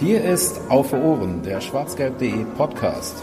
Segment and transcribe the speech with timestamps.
[0.00, 3.20] Hier ist Auf Ohren, der schwarzgelb.de Podcast.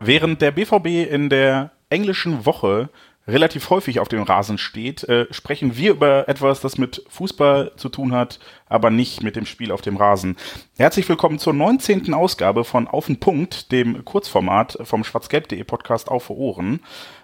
[0.00, 2.88] Während der BVB in der englischen Woche
[3.26, 7.88] relativ häufig auf dem Rasen steht, äh, sprechen wir über etwas, das mit Fußball zu
[7.88, 10.36] tun hat, aber nicht mit dem Spiel auf dem Rasen.
[10.76, 12.12] Herzlich willkommen zur 19.
[12.12, 16.80] Ausgabe von Auf den Punkt, dem Kurzformat vom schwarzgelb.de Podcast Auf Ohren.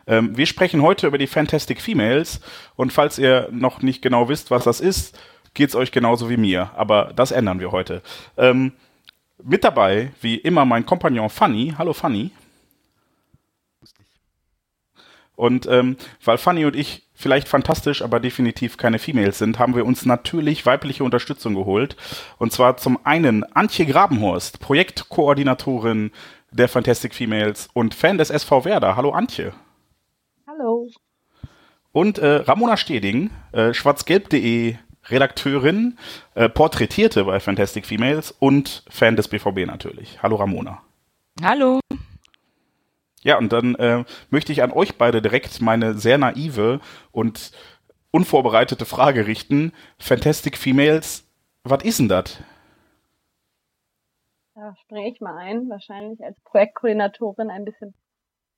[0.06, 2.40] Ähm, wir sprechen heute über die Fantastic Females
[2.76, 5.18] und falls ihr noch nicht genau wisst, was das ist,
[5.52, 8.02] geht's euch genauso wie mir, aber das ändern wir heute.
[8.38, 8.72] Ähm,
[9.42, 11.74] mit dabei, wie immer, mein Kompagnon Fanny.
[11.78, 12.30] Hallo Fanny.
[15.40, 19.86] Und ähm, weil Fanny und ich vielleicht fantastisch, aber definitiv keine Females sind, haben wir
[19.86, 21.96] uns natürlich weibliche Unterstützung geholt.
[22.36, 26.10] Und zwar zum einen Antje Grabenhorst, Projektkoordinatorin
[26.50, 28.96] der Fantastic Females und Fan des SV Werder.
[28.96, 29.54] Hallo Antje.
[30.46, 30.90] Hallo.
[31.92, 34.76] Und äh, Ramona Steding, äh, schwarzgelb.de
[35.08, 35.96] Redakteurin,
[36.34, 40.22] äh, Porträtierte bei Fantastic Females und Fan des BVB natürlich.
[40.22, 40.82] Hallo Ramona.
[41.42, 41.80] Hallo.
[43.22, 46.80] Ja, und dann äh, möchte ich an euch beide direkt meine sehr naive
[47.12, 47.52] und
[48.10, 49.72] unvorbereitete Frage richten.
[49.98, 51.28] Fantastic Females,
[51.62, 52.42] was ist denn das?
[54.54, 57.94] Da springe ich mal ein, wahrscheinlich als Projektkoordinatorin ein bisschen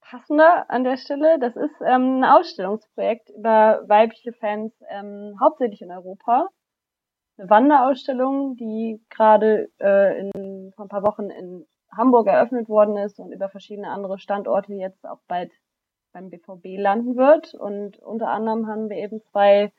[0.01, 1.39] passender an der Stelle.
[1.39, 6.49] Das ist ähm, ein Ausstellungsprojekt über weibliche Fans, ähm, hauptsächlich in Europa.
[7.37, 10.31] Eine Wanderausstellung, die gerade äh,
[10.77, 15.05] vor ein paar Wochen in Hamburg eröffnet worden ist und über verschiedene andere Standorte jetzt
[15.07, 15.53] auch bald
[16.12, 17.55] beim BVB landen wird.
[17.55, 19.73] Und unter anderem haben wir eben zwei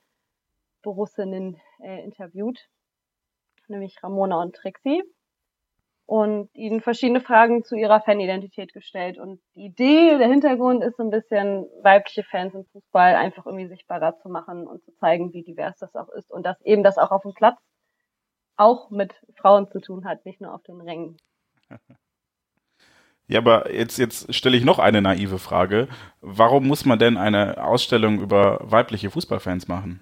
[0.82, 2.60] Borussinnen äh, interviewt,
[3.68, 5.02] nämlich Ramona und Trixie,
[6.06, 9.18] und ihnen verschiedene Fragen zu ihrer Fanidentität gestellt.
[9.18, 13.70] Und die Idee, der Hintergrund ist so ein bisschen, weibliche Fans im Fußball einfach irgendwie
[13.70, 16.98] sichtbarer zu machen und zu zeigen, wie divers das auch ist und dass eben das
[16.98, 17.58] auch auf dem Platz
[18.58, 21.18] auch mit Frauen zu tun hat, nicht nur auf den Rängen.
[23.28, 25.88] Ja, aber jetzt, jetzt stelle ich noch eine naive Frage.
[26.22, 30.02] Warum muss man denn eine Ausstellung über weibliche Fußballfans machen?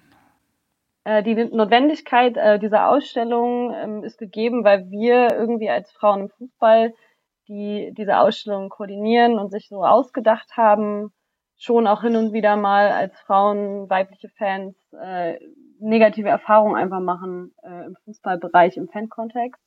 [1.04, 6.28] Äh, die Notwendigkeit äh, dieser Ausstellung ähm, ist gegeben, weil wir irgendwie als Frauen im
[6.30, 6.94] Fußball,
[7.48, 11.12] die diese Ausstellung koordinieren und sich so ausgedacht haben,
[11.56, 15.38] schon auch hin und wieder mal als Frauen, weibliche Fans, äh,
[15.78, 19.60] negative Erfahrungen einfach machen im Fußballbereich, im Fankontext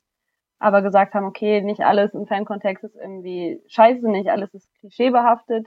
[0.58, 5.66] aber gesagt haben, okay, nicht alles im Fankontext ist irgendwie scheiße, nicht alles ist klischeebehaftet.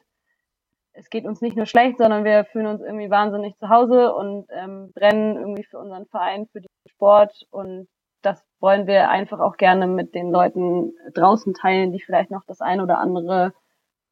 [0.94, 4.48] Es geht uns nicht nur schlecht, sondern wir fühlen uns irgendwie wahnsinnig zu Hause und
[4.50, 7.88] ähm, brennen irgendwie für unseren Verein, für den Sport und
[8.22, 12.60] das wollen wir einfach auch gerne mit den Leuten draußen teilen, die vielleicht noch das
[12.60, 13.54] ein oder andere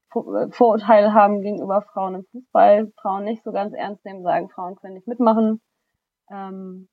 [0.10, 4.94] Vorurteil haben gegenüber Frauen im Fußball, Frauen nicht so ganz ernst nehmen, sagen, Frauen können
[4.94, 5.62] nicht mitmachen.
[6.32, 6.88] Ähm,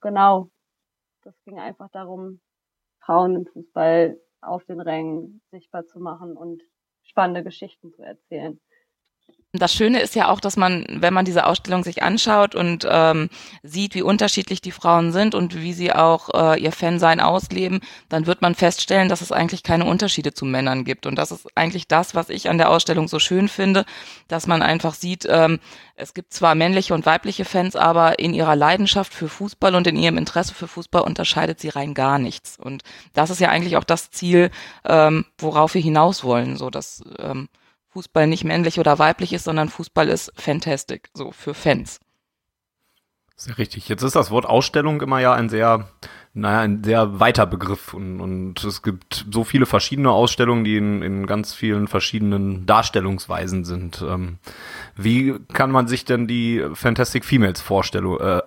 [0.00, 0.48] genau.
[1.22, 2.40] Das ging einfach darum,
[3.08, 6.62] Frauen im Fußball auf den Rängen sichtbar zu machen und
[7.02, 8.60] spannende Geschichten zu erzählen.
[9.52, 13.30] Das Schöne ist ja auch, dass man, wenn man diese Ausstellung sich anschaut und ähm,
[13.62, 17.80] sieht, wie unterschiedlich die Frauen sind und wie sie auch äh, ihr Fansein ausleben,
[18.10, 21.06] dann wird man feststellen, dass es eigentlich keine Unterschiede zu Männern gibt.
[21.06, 23.86] Und das ist eigentlich das, was ich an der Ausstellung so schön finde,
[24.28, 25.60] dass man einfach sieht, ähm,
[25.96, 29.96] es gibt zwar männliche und weibliche Fans, aber in ihrer Leidenschaft für Fußball und in
[29.96, 32.58] ihrem Interesse für Fußball unterscheidet sie rein gar nichts.
[32.58, 32.82] Und
[33.14, 34.50] das ist ja eigentlich auch das Ziel,
[34.84, 37.48] ähm, worauf wir hinaus wollen, so dass ähm,
[37.90, 42.00] Fußball nicht männlich oder weiblich ist, sondern Fußball ist fantastic, so für Fans.
[43.40, 43.88] Sehr richtig.
[43.88, 45.88] Jetzt ist das Wort Ausstellung immer ja ein sehr,
[46.34, 51.02] naja, ein sehr weiter Begriff und, und es gibt so viele verschiedene Ausstellungen, die in,
[51.02, 54.04] in ganz vielen verschiedenen Darstellungsweisen sind.
[54.06, 54.38] Ähm,
[54.96, 58.42] wie kann man sich denn die Fantastic Females Vorstellung, äh,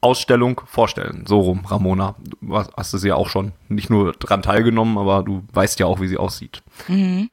[0.00, 1.24] Ausstellung vorstellen?
[1.26, 2.14] So rum, Ramona.
[2.40, 6.00] Du hast es ja auch schon nicht nur dran teilgenommen, aber du weißt ja auch,
[6.00, 6.62] wie sie aussieht.
[6.86, 7.28] Mhm.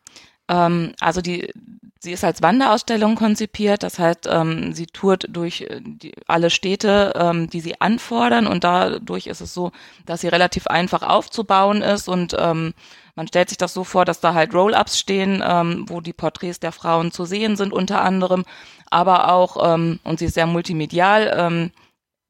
[0.49, 1.53] Ähm, also die,
[1.99, 7.13] sie ist als Wanderausstellung konzipiert, das heißt, ähm, sie tourt durch äh, die, alle Städte,
[7.15, 8.47] ähm, die sie anfordern.
[8.47, 9.71] Und dadurch ist es so,
[10.05, 12.09] dass sie relativ einfach aufzubauen ist.
[12.09, 12.73] Und ähm,
[13.15, 16.59] man stellt sich das so vor, dass da halt Roll-ups stehen, ähm, wo die Porträts
[16.59, 18.45] der Frauen zu sehen sind unter anderem,
[18.89, 21.71] aber auch, ähm, und sie ist sehr multimedial, ähm,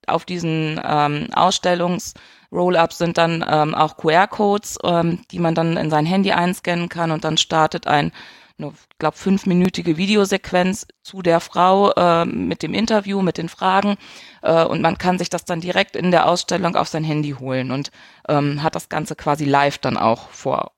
[0.08, 2.16] auf diesen ähm, Ausstellungs-
[2.52, 7.12] Roll-ups sind dann ähm, auch QR-Codes, ähm, die man dann in sein Handy einscannen kann
[7.12, 8.12] und dann startet ein
[8.60, 13.98] eine, glaube fünfminütige Videosequenz zu der Frau äh, mit dem Interview, mit den Fragen
[14.42, 17.72] äh, und man kann sich das dann direkt in der Ausstellung auf sein Handy holen
[17.72, 17.92] und
[18.28, 20.72] ähm, hat das Ganze quasi live dann auch vor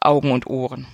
[0.00, 0.86] Augen und Ohren.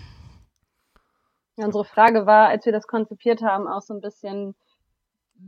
[1.56, 4.54] Unsere Frage war, als wir das konzipiert haben, auch so ein bisschen,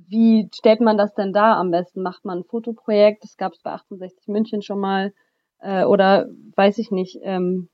[0.09, 2.03] wie stellt man das denn da am besten?
[2.03, 3.25] Macht man ein Fotoprojekt?
[3.25, 5.13] Das gab es bei 68 München schon mal.
[5.61, 7.69] Äh, oder weiß ich nicht, ähm,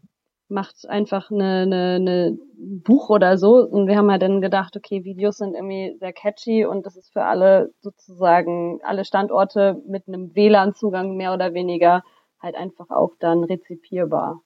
[0.49, 3.57] macht einfach eine, eine, eine Buch oder so.
[3.57, 7.13] Und wir haben halt dann gedacht, okay, Videos sind irgendwie sehr catchy und das ist
[7.13, 12.03] für alle sozusagen alle Standorte mit einem WLAN-Zugang mehr oder weniger
[12.41, 14.43] halt einfach auch dann rezipierbar.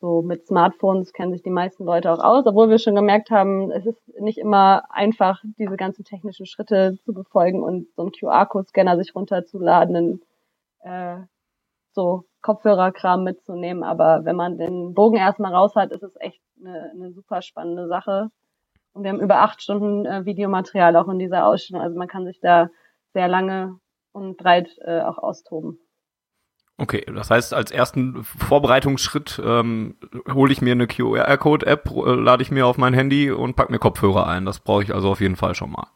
[0.00, 3.70] So mit Smartphones kennen sich die meisten Leute auch aus, obwohl wir schon gemerkt haben,
[3.70, 8.96] es ist nicht immer einfach, diese ganzen technischen Schritte zu befolgen und so einen QR-Code-Scanner
[8.98, 10.20] sich runterzuladen,
[10.80, 11.18] äh,
[11.92, 13.82] so Kopfhörerkram mitzunehmen.
[13.82, 17.88] Aber wenn man den Bogen erstmal raus hat, ist es echt eine, eine super spannende
[17.88, 18.30] Sache.
[18.92, 21.82] Und wir haben über acht Stunden äh, Videomaterial auch in dieser Ausstellung.
[21.82, 22.68] Also man kann sich da
[23.12, 23.78] sehr lange
[24.12, 25.78] und breit äh, auch austoben.
[26.76, 29.96] Okay, das heißt, als ersten Vorbereitungsschritt ähm,
[30.32, 33.78] hole ich mir eine QR-Code-App, äh, lade ich mir auf mein Handy und pack mir
[33.78, 34.44] Kopfhörer ein.
[34.44, 35.86] Das brauche ich also auf jeden Fall schon mal.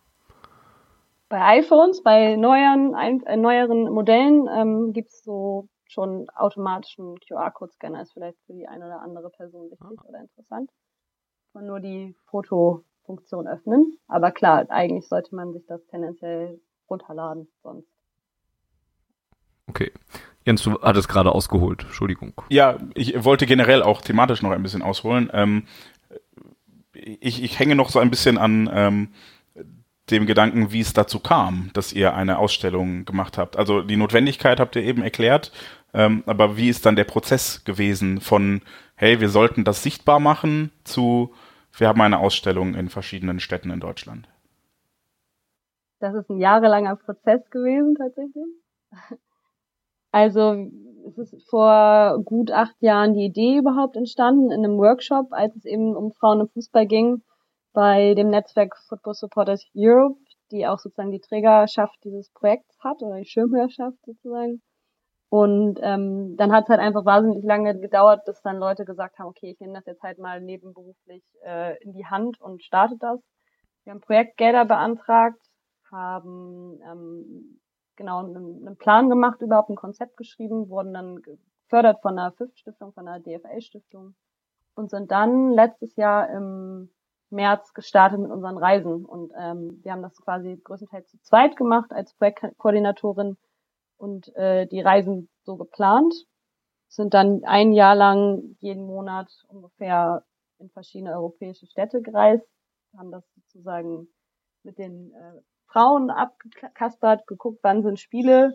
[1.29, 8.13] Bei iPhones, bei neueren, ein, äh, neueren Modellen ähm, gibt so schon automatischen QR-Code-Scanner ist
[8.13, 10.09] vielleicht für die eine oder andere Person wichtig ah.
[10.09, 10.71] oder interessant.
[11.55, 13.99] Man nur die Fotofunktion öffnen.
[14.07, 17.89] Aber klar, eigentlich sollte man sich das tendenziell runterladen sonst.
[19.69, 19.93] Okay.
[20.49, 21.83] Jens, du hattest gerade ausgeholt.
[21.83, 22.33] Entschuldigung.
[22.49, 25.29] Ja, ich wollte generell auch thematisch noch ein bisschen ausholen.
[25.35, 25.65] Ähm,
[26.95, 29.09] ich, ich hänge noch so ein bisschen an ähm,
[30.11, 33.59] dem Gedanken, wie es dazu kam, dass ihr eine Ausstellung gemacht habt.
[33.59, 35.53] Also die Notwendigkeit habt ihr eben erklärt,
[35.93, 38.63] ähm, aber wie ist dann der Prozess gewesen von,
[38.95, 41.35] hey, wir sollten das sichtbar machen, zu,
[41.77, 44.27] wir haben eine Ausstellung in verschiedenen Städten in Deutschland?
[46.01, 49.21] Das ist ein jahrelanger Prozess gewesen, tatsächlich.
[50.19, 50.67] Also,
[51.07, 55.65] es ist vor gut acht Jahren die Idee überhaupt entstanden in einem Workshop, als es
[55.65, 57.23] eben um Frauen im Fußball ging,
[57.73, 60.19] bei dem Netzwerk Football Supporters Europe,
[60.51, 64.61] die auch sozusagen die Trägerschaft dieses Projekts hat oder die Schirmherrschaft sozusagen.
[65.29, 69.29] Und ähm, dann hat es halt einfach wahnsinnig lange gedauert, bis dann Leute gesagt haben,
[69.29, 73.21] okay, ich nehme das jetzt halt mal nebenberuflich äh, in die Hand und starte das.
[73.85, 75.41] Wir haben Projektgelder beantragt,
[75.93, 77.61] haben ähm,
[77.99, 83.05] genau einen, Plan gemacht, überhaupt ein Konzept geschrieben, wurden dann gefördert von der FIF-Stiftung, von
[83.05, 84.15] der DFL-Stiftung
[84.75, 86.91] und sind dann letztes Jahr im
[87.29, 89.05] März gestartet mit unseren Reisen.
[89.05, 93.37] Und ähm, wir haben das quasi größtenteils zu zweit gemacht als Projektkoordinatorin
[93.99, 96.15] und äh, die Reisen so geplant.
[96.89, 100.25] Sind dann ein Jahr lang jeden Monat ungefähr
[100.59, 102.49] in verschiedene europäische Städte gereist,
[102.97, 104.09] haben das sozusagen
[104.63, 108.53] mit den äh, Frauen abgekaspert, geguckt, wann sind Spiele,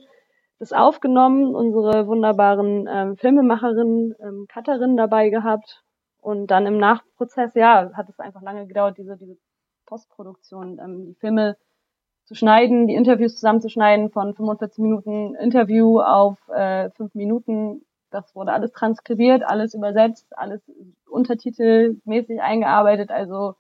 [0.60, 5.84] das aufgenommen, unsere wunderbaren ähm, Filmemacherinnen, ähm, Cutterinnen dabei gehabt
[6.22, 9.38] und dann im Nachprozess, ja, hat es einfach lange gedauert, diese, diese
[9.86, 11.58] Postproduktion, ähm, die Filme
[12.26, 17.86] zu schneiden, die Interviews zusammenzuschneiden von 45 Minuten Interview auf äh, 5 Minuten.
[18.10, 20.62] Das wurde alles transkribiert, alles übersetzt, alles
[21.10, 23.12] untertitelmäßig eingearbeitet.
[23.12, 23.56] Also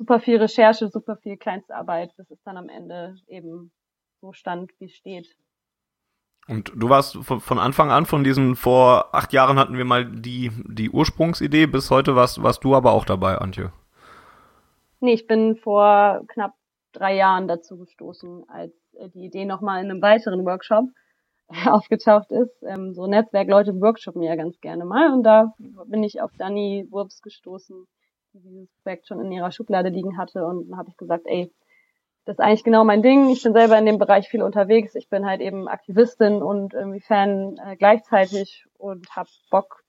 [0.00, 3.70] super viel Recherche, super viel Kleinstarbeit, bis es dann am Ende eben
[4.22, 5.36] so stand, wie es steht.
[6.48, 10.50] Und du warst von Anfang an von diesen, vor acht Jahren hatten wir mal die,
[10.66, 13.72] die Ursprungsidee, bis heute warst, warst du aber auch dabei, Antje.
[15.00, 16.54] Nee, ich bin vor knapp
[16.92, 18.72] drei Jahren dazu gestoßen, als
[19.14, 20.86] die Idee nochmal in einem weiteren Workshop
[21.66, 22.62] aufgetaucht ist.
[22.62, 25.52] Ähm, so Netzwerkleute workshoppen ja ganz gerne mal und da
[25.86, 27.86] bin ich auf Dani Wurps gestoßen,
[28.32, 31.52] die dieses Projekt schon in ihrer Schublade liegen hatte und dann habe ich gesagt, ey,
[32.24, 33.30] das ist eigentlich genau mein Ding.
[33.30, 34.94] Ich bin selber in dem Bereich viel unterwegs.
[34.94, 39.82] Ich bin halt eben Aktivistin und irgendwie Fan äh, gleichzeitig und habe Bock,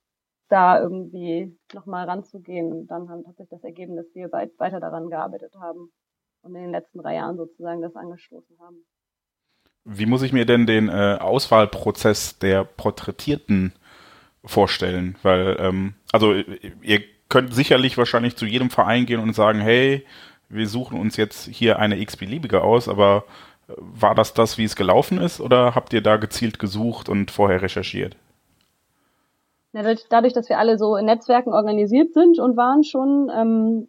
[0.51, 2.71] da irgendwie nochmal ranzugehen.
[2.71, 5.91] Und dann hat sich das ergeben, dass wir weit, weiter daran gearbeitet haben
[6.41, 8.85] und in den letzten drei Jahren sozusagen das angestoßen haben.
[9.83, 13.73] Wie muss ich mir denn den äh, Auswahlprozess der Porträtierten
[14.43, 15.17] vorstellen?
[15.23, 20.05] Weil, ähm, also ihr könnt sicherlich wahrscheinlich zu jedem Verein gehen und sagen, hey,
[20.49, 23.23] wir suchen uns jetzt hier eine x-beliebige aus, aber
[23.67, 27.31] äh, war das das, wie es gelaufen ist, oder habt ihr da gezielt gesucht und
[27.31, 28.17] vorher recherchiert?
[29.73, 33.87] Dadurch, dass wir alle so in Netzwerken organisiert sind und waren schon, ähm,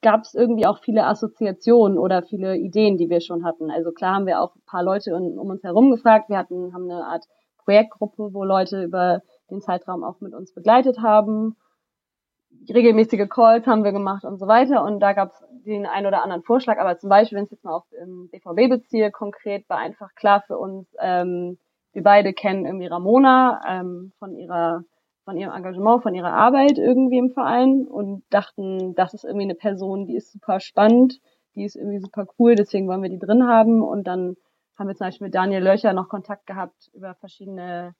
[0.00, 3.72] gab es irgendwie auch viele Assoziationen oder viele Ideen, die wir schon hatten.
[3.72, 6.28] Also klar haben wir auch ein paar Leute um, um uns herum gefragt.
[6.28, 7.24] Wir hatten haben eine Art
[7.64, 11.56] Projektgruppe, wo Leute über den Zeitraum auch mit uns begleitet haben
[12.72, 14.84] regelmäßige Calls haben wir gemacht und so weiter.
[14.84, 16.78] Und da gab es den einen oder anderen Vorschlag.
[16.78, 20.42] Aber zum Beispiel, wenn ich jetzt mal auf den BVB beziehe, konkret war einfach klar
[20.46, 21.58] für uns, ähm,
[21.92, 24.84] wir beide kennen irgendwie Ramona ähm, von ihrer
[25.24, 29.54] von ihrem Engagement, von ihrer Arbeit irgendwie im Verein und dachten, das ist irgendwie eine
[29.54, 31.18] Person, die ist super spannend,
[31.54, 33.82] die ist irgendwie super cool, deswegen wollen wir die drin haben.
[33.82, 34.36] Und dann
[34.76, 37.94] haben wir zum Beispiel mit Daniel Löcher noch Kontakt gehabt über verschiedene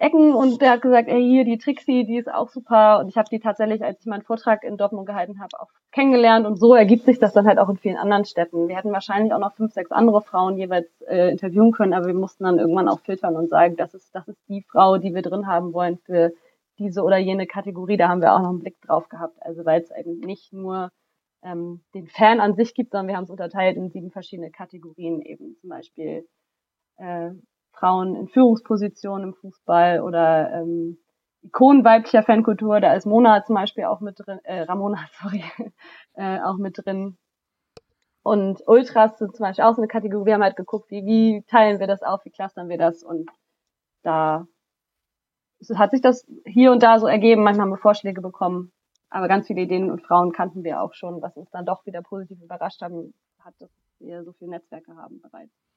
[0.00, 3.16] Ecken und der hat gesagt, ey, hier die Trixie, die ist auch super und ich
[3.16, 6.74] habe die tatsächlich, als ich meinen Vortrag in Dortmund gehalten habe, auch kennengelernt und so
[6.74, 8.68] ergibt sich das dann halt auch in vielen anderen Städten.
[8.68, 12.14] Wir hätten wahrscheinlich auch noch fünf, sechs andere Frauen jeweils äh, interviewen können, aber wir
[12.14, 15.22] mussten dann irgendwann auch filtern und sagen, das ist, das ist die Frau, die wir
[15.22, 16.32] drin haben wollen für
[16.78, 17.96] diese oder jene Kategorie.
[17.96, 19.36] Da haben wir auch noch einen Blick drauf gehabt.
[19.40, 20.90] Also weil es eben nicht nur
[21.42, 25.22] ähm, den Fan an sich gibt, sondern wir haben es unterteilt in sieben verschiedene Kategorien,
[25.22, 26.26] eben zum Beispiel
[26.96, 27.30] äh,
[27.78, 30.98] Frauen in Führungspositionen im Fußball oder ähm,
[31.42, 35.44] Ikonen weiblicher Fankultur, da ist Mona zum Beispiel auch mit drin, äh, Ramona, sorry,
[36.14, 37.16] äh, auch mit drin.
[38.22, 40.26] Und Ultras sind zum Beispiel auch so eine Kategorie.
[40.26, 43.30] Wir haben halt geguckt, wie, wie teilen wir das auf, wie clustern wir das und
[44.02, 44.46] da
[45.74, 47.42] hat sich das hier und da so ergeben.
[47.42, 48.72] Manchmal haben wir Vorschläge bekommen,
[49.10, 52.02] aber ganz viele Ideen und Frauen kannten wir auch schon, was uns dann doch wieder
[52.02, 55.67] positiv überrascht haben, hat, dass wir so viele Netzwerke haben bereits.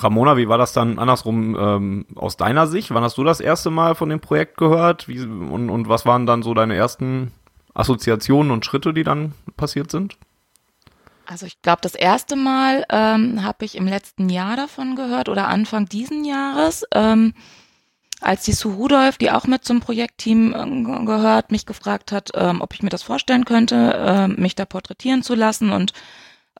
[0.00, 2.92] Ramona, wie war das dann andersrum ähm, aus deiner Sicht?
[2.92, 5.08] Wann hast du das erste Mal von dem Projekt gehört?
[5.08, 7.32] Wie, und, und was waren dann so deine ersten
[7.74, 10.16] Assoziationen und Schritte, die dann passiert sind?
[11.26, 15.48] Also ich glaube, das erste Mal ähm, habe ich im letzten Jahr davon gehört oder
[15.48, 17.34] Anfang diesen Jahres, ähm,
[18.20, 22.60] als die Sue Rudolph, die auch mit zum Projektteam äh, gehört, mich gefragt hat, ähm,
[22.60, 25.92] ob ich mir das vorstellen könnte, äh, mich da porträtieren zu lassen und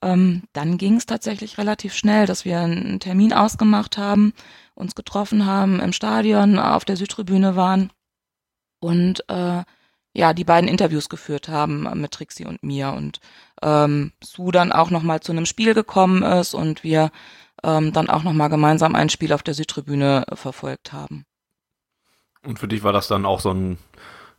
[0.03, 4.33] ähm, dann ging es tatsächlich relativ schnell, dass wir einen Termin ausgemacht haben,
[4.75, 7.91] uns getroffen haben im Stadion, auf der Südtribüne waren
[8.81, 9.63] und äh,
[10.15, 13.21] ja, die beiden Interviews geführt haben mit Trixie und mir und
[13.63, 17.11] ähm, Sue dann auch nochmal zu einem Spiel gekommen ist und wir
[17.63, 21.25] ähm, dann auch nochmal gemeinsam ein Spiel auf der Südtribüne verfolgt haben.
[22.45, 23.79] Und für dich war das dann auch so ein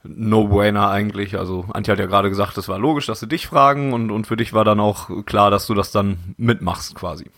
[0.03, 1.37] No-Brainer eigentlich.
[1.37, 4.27] Also Antje hat ja gerade gesagt, es war logisch, dass sie dich fragen und, und
[4.27, 7.29] für dich war dann auch klar, dass du das dann mitmachst quasi.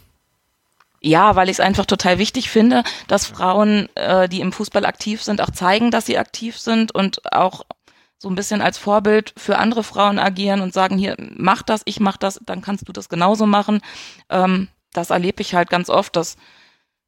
[1.01, 5.21] Ja, weil ich es einfach total wichtig finde, dass Frauen, äh, die im Fußball aktiv
[5.21, 7.63] sind, auch zeigen, dass sie aktiv sind und auch
[8.17, 11.99] so ein bisschen als Vorbild für andere Frauen agieren und sagen, hier, mach das, ich
[11.99, 13.81] mach das, dann kannst du das genauso machen.
[14.29, 16.37] Ähm, das erlebe ich halt ganz oft, dass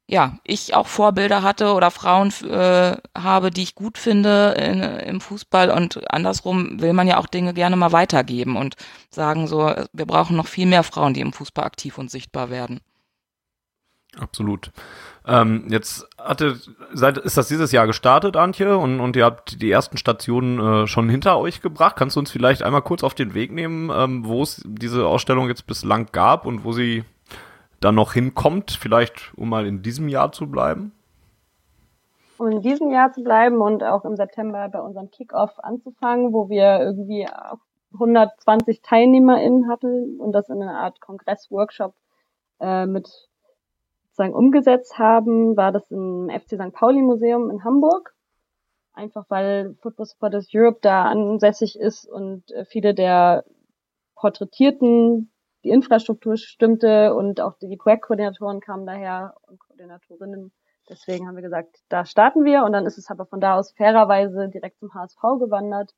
[0.10, 5.22] ja, ich auch Vorbilder hatte oder Frauen äh, habe, die ich gut finde in, im
[5.22, 8.76] Fußball und andersrum will man ja auch Dinge gerne mal weitergeben und
[9.10, 12.80] sagen so, wir brauchen noch viel mehr Frauen, die im Fußball aktiv und sichtbar werden.
[14.18, 14.72] Absolut.
[15.26, 16.58] Ähm, jetzt hatte,
[16.94, 20.88] seit, ist das dieses Jahr gestartet, Antje, und, und ihr habt die ersten Stationen äh,
[20.88, 21.98] schon hinter euch gebracht.
[21.98, 25.50] Kannst du uns vielleicht einmal kurz auf den Weg nehmen, ähm, wo es diese Ausstellung
[25.50, 27.04] jetzt bislang gab und wo sie
[27.80, 30.92] dann noch hinkommt, vielleicht um mal in diesem Jahr zu bleiben?
[32.38, 36.50] Um in diesem Jahr zu bleiben und auch im September bei unserem Kickoff anzufangen, wo
[36.50, 37.28] wir irgendwie
[37.94, 41.96] 120 TeilnehmerInnen hatten und das in einer Art Kongress-Workshop
[42.60, 43.08] äh, mit
[44.18, 46.74] sozusagen umgesetzt haben, war das im FC St.
[46.74, 48.16] Pauli Museum in Hamburg.
[48.94, 53.46] Einfach weil Football Supporters Europe da ansässig ist und äh, viele der
[54.16, 55.30] Porträtierten
[55.68, 60.54] die Infrastruktur stimmte und auch die Projektkoordinatoren kamen daher und Koordinatorinnen.
[60.90, 63.74] Deswegen haben wir gesagt, da starten wir und dann ist es aber von da aus
[63.74, 65.94] fairerweise direkt zum HSV gewandert.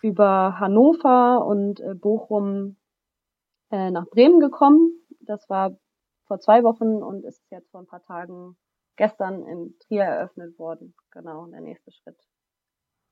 [0.00, 2.78] Über Hannover und äh, Bochum
[3.70, 4.90] äh, nach Bremen gekommen.
[5.20, 5.76] Das war
[6.26, 8.56] vor zwei Wochen und ist jetzt vor ein paar Tagen
[8.96, 10.94] gestern in Trier eröffnet worden.
[11.10, 12.16] Genau, der nächste Schritt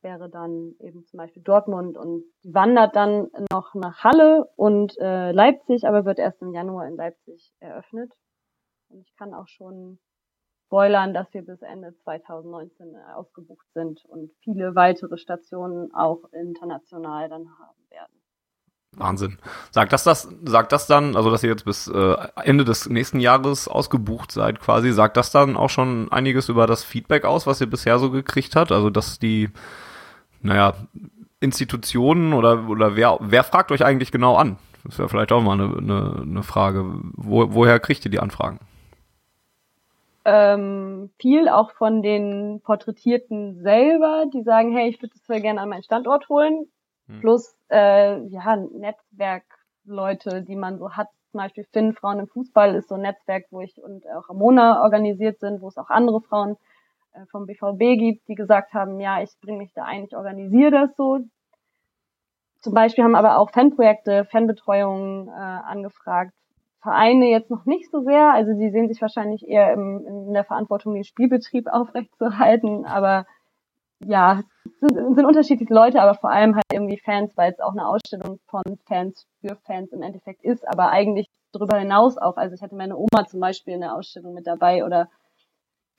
[0.04, 5.88] wäre dann eben zum Beispiel Dortmund und wandert dann noch nach Halle und äh, Leipzig,
[5.88, 8.12] aber wird erst im Januar in Leipzig eröffnet.
[8.88, 9.98] Und ich kann auch schon
[10.66, 17.48] spoilern, dass wir bis Ende 2019 ausgebucht sind und viele weitere Stationen auch international dann
[17.58, 18.20] haben werden.
[18.96, 19.38] Wahnsinn.
[19.70, 23.18] Sagt das das, sagt das dann, also dass ihr jetzt bis äh, Ende des nächsten
[23.20, 27.60] Jahres ausgebucht seid quasi, sagt das dann auch schon einiges über das Feedback aus, was
[27.60, 28.72] ihr bisher so gekriegt habt?
[28.72, 29.50] Also dass die
[30.44, 30.74] naja,
[31.40, 34.58] Institutionen oder, oder wer, wer fragt euch eigentlich genau an?
[34.84, 36.84] Das wäre vielleicht auch mal eine, eine, eine Frage.
[37.14, 38.60] Wo, woher kriegt ihr die Anfragen?
[40.26, 45.60] Ähm, viel auch von den Porträtierten selber, die sagen, hey, ich würde das voll gerne
[45.60, 46.66] an meinen Standort holen.
[47.08, 47.20] Hm.
[47.20, 51.08] Plus äh, ja, Netzwerkleute, die man so hat.
[51.30, 54.82] Zum Beispiel Finn Frauen im Fußball ist so ein Netzwerk, wo ich und auch Ramona
[54.82, 56.73] organisiert sind, wo es auch andere Frauen äh,
[57.30, 60.96] vom BVB gibt, die gesagt haben, ja, ich bringe mich da ein, ich organisiere das
[60.96, 61.20] so.
[62.60, 66.32] Zum Beispiel haben aber auch Fanprojekte, Fanbetreuungen äh, angefragt.
[66.82, 70.44] Vereine jetzt noch nicht so sehr, also sie sehen sich wahrscheinlich eher im, in der
[70.44, 73.26] Verantwortung, den Spielbetrieb aufrechtzuerhalten, aber
[74.04, 74.42] ja,
[74.80, 78.38] sind, sind unterschiedliche Leute, aber vor allem halt irgendwie Fans, weil es auch eine Ausstellung
[78.46, 82.36] von Fans für Fans im Endeffekt ist, aber eigentlich darüber hinaus auch.
[82.36, 85.08] Also ich hatte meine Oma zum Beispiel in der Ausstellung mit dabei oder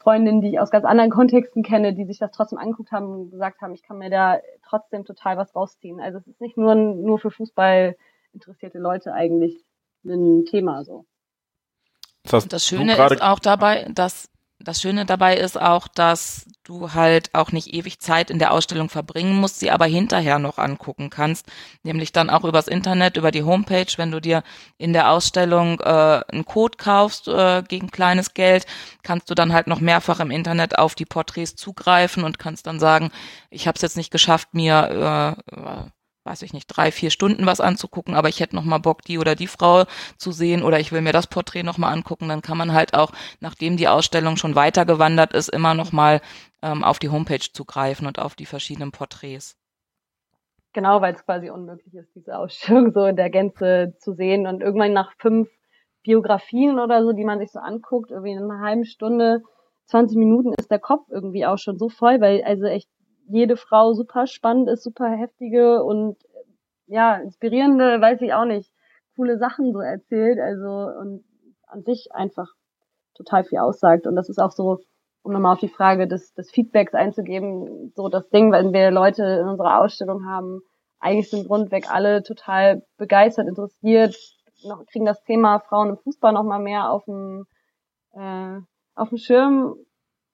[0.06, 3.32] Freundinnen, die ich aus ganz anderen Kontexten kenne, die sich das trotzdem angeguckt haben und
[3.32, 6.00] gesagt haben, ich kann mir da trotzdem total was rausziehen.
[6.00, 7.98] Also es ist nicht nur, nur für Fußball
[8.32, 9.66] interessierte Leute eigentlich
[10.06, 11.06] ein Thema so.
[12.24, 17.34] Das, das Schöne ist auch dabei, dass das Schöne dabei ist auch, dass du halt
[17.34, 21.46] auch nicht ewig Zeit in der Ausstellung verbringen musst, sie aber hinterher noch angucken kannst,
[21.84, 24.44] nämlich dann auch übers Internet, über die Homepage, wenn du dir
[24.78, 28.66] in der Ausstellung äh, einen Code kaufst äh, gegen kleines Geld,
[29.04, 32.80] kannst du dann halt noch mehrfach im Internet auf die Porträts zugreifen und kannst dann
[32.80, 33.12] sagen,
[33.50, 35.90] ich habe es jetzt nicht geschafft, mir äh,
[36.26, 39.20] weiß ich nicht, drei, vier Stunden was anzugucken, aber ich hätte noch mal Bock, die
[39.20, 39.86] oder die Frau
[40.18, 42.96] zu sehen oder ich will mir das Porträt noch mal angucken, dann kann man halt
[42.96, 46.22] auch, nachdem die Ausstellung schon weitergewandert ist, immer noch mal
[46.62, 49.56] ähm, auf die Homepage zugreifen und auf die verschiedenen Porträts.
[50.74, 54.62] Genau, weil es quasi unmöglich ist, diese Ausstellung so in der Gänze zu sehen und
[54.62, 55.48] irgendwann nach fünf
[56.04, 59.42] Biografien oder so, die man sich so anguckt, irgendwie in einer halben Stunde,
[59.86, 62.90] 20 Minuten ist der Kopf irgendwie auch schon so voll, weil also echt
[63.28, 66.18] jede Frau super spannend ist, super heftige und
[66.88, 68.72] ja, inspirierende, weiß ich auch nicht,
[69.16, 70.68] coole Sachen so erzählt, also
[71.00, 71.24] und
[71.68, 72.48] an sich einfach
[73.16, 74.08] total viel aussagt.
[74.08, 74.80] Und das ist auch so,
[75.24, 79.24] um nochmal auf die Frage des, des Feedbacks einzugeben, so das Ding, wenn wir Leute
[79.24, 80.62] in unserer Ausstellung haben,
[81.00, 84.16] eigentlich sind rundweg alle total begeistert, interessiert,
[84.64, 87.46] noch, kriegen das Thema Frauen im Fußball nochmal mehr auf dem,
[88.14, 88.60] äh,
[88.96, 89.76] auf dem Schirm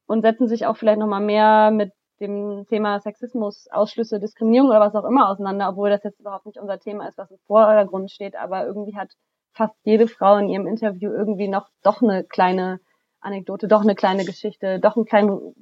[0.06, 4.96] und setzen sich auch vielleicht nochmal mehr mit dem Thema Sexismus, Ausschlüsse, Diskriminierung oder was
[4.96, 8.36] auch immer auseinander, obwohl das jetzt überhaupt nicht unser Thema ist, was im Vordergrund steht,
[8.36, 9.10] aber irgendwie hat
[9.54, 12.80] fast jede Frau in ihrem Interview irgendwie noch doch eine kleine
[13.20, 15.54] Anekdote, doch eine kleine Geschichte, doch einen kleinen,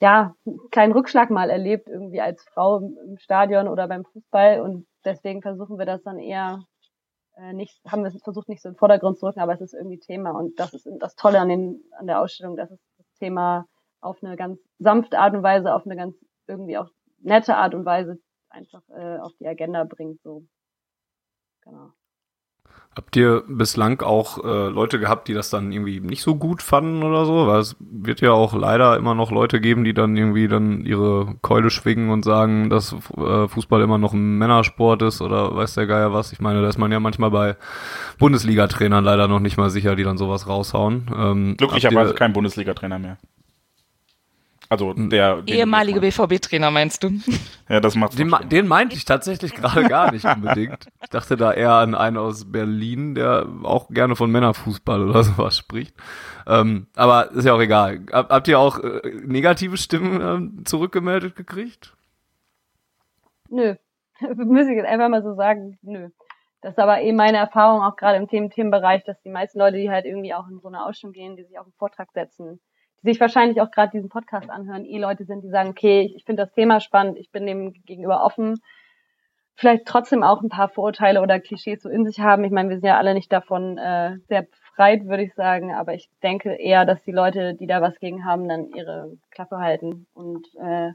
[0.00, 4.60] ja, einen kleinen Rückschlag mal erlebt, irgendwie als Frau im Stadion oder beim Fußball.
[4.60, 6.64] Und deswegen versuchen wir das dann eher
[7.36, 9.98] äh, nicht, haben wir versucht nicht so im Vordergrund zu rücken, aber es ist irgendwie
[9.98, 10.32] Thema.
[10.32, 13.66] Und das ist das Tolle an den, an der Ausstellung, dass es das Thema
[14.06, 16.14] auf eine ganz sanfte Art und Weise, auf eine ganz
[16.46, 16.88] irgendwie auch
[17.20, 20.20] nette Art und Weise einfach äh, auf die Agenda bringt.
[20.22, 20.44] So.
[21.62, 21.92] Genau.
[22.94, 27.02] Habt ihr bislang auch äh, Leute gehabt, die das dann irgendwie nicht so gut fanden
[27.02, 27.46] oder so?
[27.46, 31.34] Weil es wird ja auch leider immer noch Leute geben, die dann irgendwie dann ihre
[31.42, 35.86] Keule schwingen und sagen, dass äh, Fußball immer noch ein Männersport ist oder weiß der
[35.86, 36.32] Geier was.
[36.32, 37.56] Ich meine, da ist man ja manchmal bei
[38.18, 41.10] Bundesliga-Trainern leider noch nicht mal sicher, die dann sowas raushauen.
[41.14, 43.18] Ähm, Glücklicherweise kein Bundesliga-Trainer mehr.
[44.68, 45.10] Also hm.
[45.10, 47.10] der ehemalige BVB-Trainer meinst du?
[47.68, 50.86] Ja, das macht den, den meinte ich tatsächlich gerade gar nicht unbedingt.
[51.02, 55.56] Ich dachte da eher an einen aus Berlin, der auch gerne von Männerfußball oder sowas
[55.56, 55.96] spricht.
[56.46, 58.06] Ähm, aber ist ja auch egal.
[58.12, 61.96] Hab, habt ihr auch äh, negative Stimmen ähm, zurückgemeldet gekriegt?
[63.48, 63.74] Nö,
[64.20, 65.76] muss ich jetzt einfach mal so sagen.
[65.82, 66.10] Nö.
[66.62, 69.76] Das ist aber eben meine Erfahrung auch gerade im Themen Themenbereich, dass die meisten Leute,
[69.76, 72.60] die halt irgendwie auch in so eine Ausstellung gehen, die sich auf einen Vortrag setzen,
[73.06, 76.42] sich wahrscheinlich auch gerade diesen Podcast anhören, eh Leute sind, die sagen, okay, ich, finde
[76.42, 78.60] das Thema spannend, ich bin dem gegenüber offen,
[79.54, 82.44] vielleicht trotzdem auch ein paar Vorurteile oder Klischees so in sich haben.
[82.44, 85.94] Ich meine, wir sind ja alle nicht davon äh, sehr befreit, würde ich sagen, aber
[85.94, 90.06] ich denke eher, dass die Leute, die da was gegen haben, dann ihre Klappe halten
[90.12, 90.90] und äh,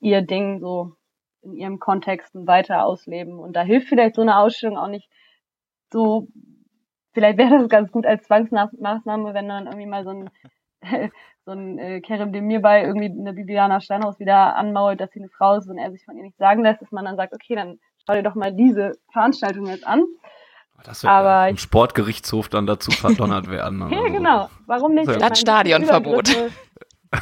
[0.00, 0.92] ihr Ding so
[1.42, 3.38] in ihrem Kontexten weiter ausleben.
[3.38, 5.08] Und da hilft vielleicht so eine Ausstellung auch nicht
[5.92, 6.28] so,
[7.12, 10.30] vielleicht wäre das ganz gut als Zwangsmaßnahme, wenn dann irgendwie mal so ein
[11.44, 15.28] so ein äh, Kerem Demir bei irgendwie eine Bibiana Steinhaus wieder anmault, dass sie eine
[15.28, 17.54] Frau ist und er sich von ihr nicht sagen lässt, dass man dann sagt, okay,
[17.54, 20.04] dann schau dir doch mal diese Veranstaltung jetzt an.
[20.84, 23.80] Das wird Aber im Sportgerichtshof dann dazu verdonnert werden.
[23.90, 24.12] ja, also.
[24.12, 24.50] genau.
[24.66, 25.08] Warum nicht?
[25.08, 26.28] Das Stadionverbot.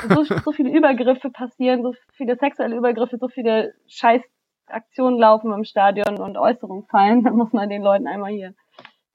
[0.09, 6.19] So, so viele Übergriffe passieren, so viele sexuelle Übergriffe, so viele Scheißaktionen laufen im Stadion
[6.19, 7.23] und Äußerungen fallen.
[7.25, 8.55] Dann muss man den Leuten einmal hier,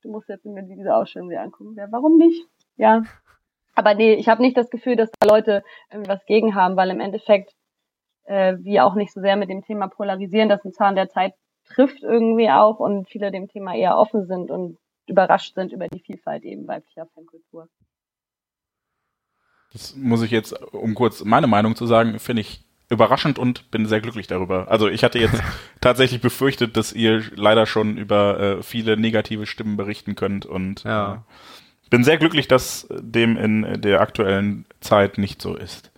[0.03, 1.75] du musst jetzt mir diese Ausstellung wieder angucken.
[1.75, 2.45] Ja, warum nicht?
[2.77, 3.03] Ja,
[3.79, 6.99] aber nee, ich habe nicht das Gefühl, dass da Leute irgendwas gegen haben, weil im
[6.99, 7.53] Endeffekt
[8.25, 11.33] äh, wir auch nicht so sehr mit dem Thema polarisieren, dass ein Zahn der Zeit
[11.65, 16.01] trifft irgendwie auch und viele dem Thema eher offen sind und überrascht sind über die
[16.01, 17.69] Vielfalt eben weiblicher Fankultur.
[19.71, 23.85] Das muss ich jetzt, um kurz meine Meinung zu sagen, finde ich überraschend und bin
[23.85, 24.67] sehr glücklich darüber.
[24.69, 25.41] Also ich hatte jetzt
[25.81, 31.13] tatsächlich befürchtet, dass ihr leider schon über äh, viele negative Stimmen berichten könnt und ja.
[31.13, 31.17] äh,
[31.89, 35.91] bin sehr glücklich, dass dem in der aktuellen Zeit nicht so ist.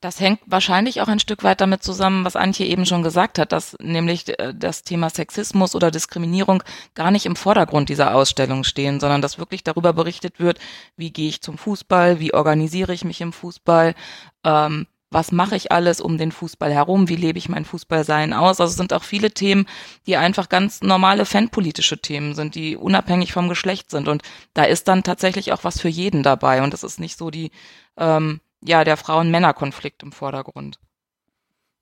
[0.00, 3.50] Das hängt wahrscheinlich auch ein Stück weit damit zusammen, was Antje eben schon gesagt hat,
[3.50, 6.62] dass nämlich äh, das Thema Sexismus oder Diskriminierung
[6.94, 10.60] gar nicht im Vordergrund dieser Ausstellung stehen, sondern dass wirklich darüber berichtet wird,
[10.96, 13.96] wie gehe ich zum Fußball, wie organisiere ich mich im Fußball,
[14.44, 18.60] ähm, was mache ich alles um den Fußball herum, wie lebe ich mein Fußballsein aus.
[18.60, 19.66] Also es sind auch viele Themen,
[20.06, 24.08] die einfach ganz normale fanpolitische Themen sind, die unabhängig vom Geschlecht sind.
[24.08, 24.22] Und
[24.54, 26.62] da ist dann tatsächlich auch was für jeden dabei.
[26.62, 27.50] Und es ist nicht so die
[27.96, 30.78] ähm, ja, der Frauen-Männer-Konflikt im Vordergrund.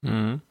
[0.02, 0.42] Mhm.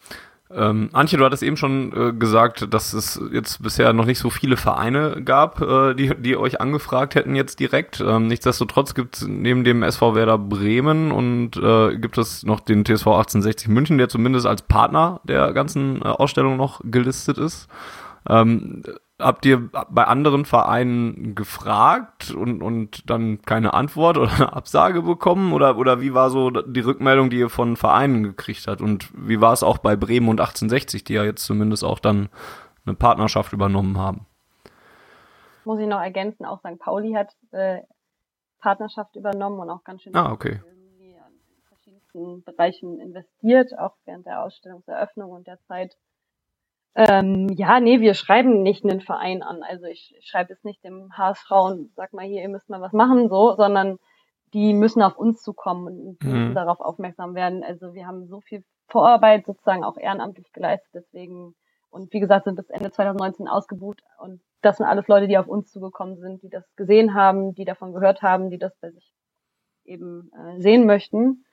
[0.52, 4.30] Ähm, Antje, du hattest eben schon äh, gesagt, dass es jetzt bisher noch nicht so
[4.30, 8.00] viele Vereine gab, äh, die, die euch angefragt hätten jetzt direkt.
[8.00, 12.86] Ähm, nichtsdestotrotz gibt es neben dem SV Werder Bremen und äh, gibt es noch den
[12.86, 17.68] TSV 1860 München, der zumindest als Partner der ganzen äh, Ausstellung noch gelistet ist.
[18.30, 18.84] Ähm,
[19.20, 25.54] habt ihr bei anderen Vereinen gefragt und, und dann keine Antwort oder eine Absage bekommen?
[25.54, 28.82] Oder, oder wie war so die Rückmeldung, die ihr von Vereinen gekriegt habt?
[28.82, 32.30] Und wie war es auch bei Bremen und 1860, die ja jetzt zumindest auch dann
[32.86, 34.26] eine Partnerschaft übernommen haben?
[35.64, 36.78] Muss ich noch ergänzen, auch St.
[36.80, 37.82] Pauli hat äh,
[38.60, 40.60] Partnerschaft übernommen und auch ganz schön ah, okay.
[41.00, 41.16] in
[41.70, 45.98] verschiedensten Bereichen investiert, auch während der Ausstellungseröffnung und der Zeit
[46.96, 49.64] ähm, ja, nee, wir schreiben nicht einen Verein an.
[49.64, 52.94] Also ich schreibe jetzt nicht dem HSV und sag mal hier, ihr müsst mal was
[52.94, 53.98] machen, so, sondern
[54.54, 56.56] die müssen auf uns zukommen und müssen mhm.
[56.56, 57.64] darauf aufmerksam werden.
[57.64, 61.56] Also wir haben so viel Vorarbeit sozusagen auch ehrenamtlich geleistet, deswegen
[61.90, 65.48] und wie gesagt sind bis Ende 2019 ausgebucht und das sind alles Leute, die auf
[65.48, 69.14] uns zugekommen sind, die das gesehen haben, die davon gehört haben, die das bei sich
[69.86, 71.45] eben äh, sehen möchten.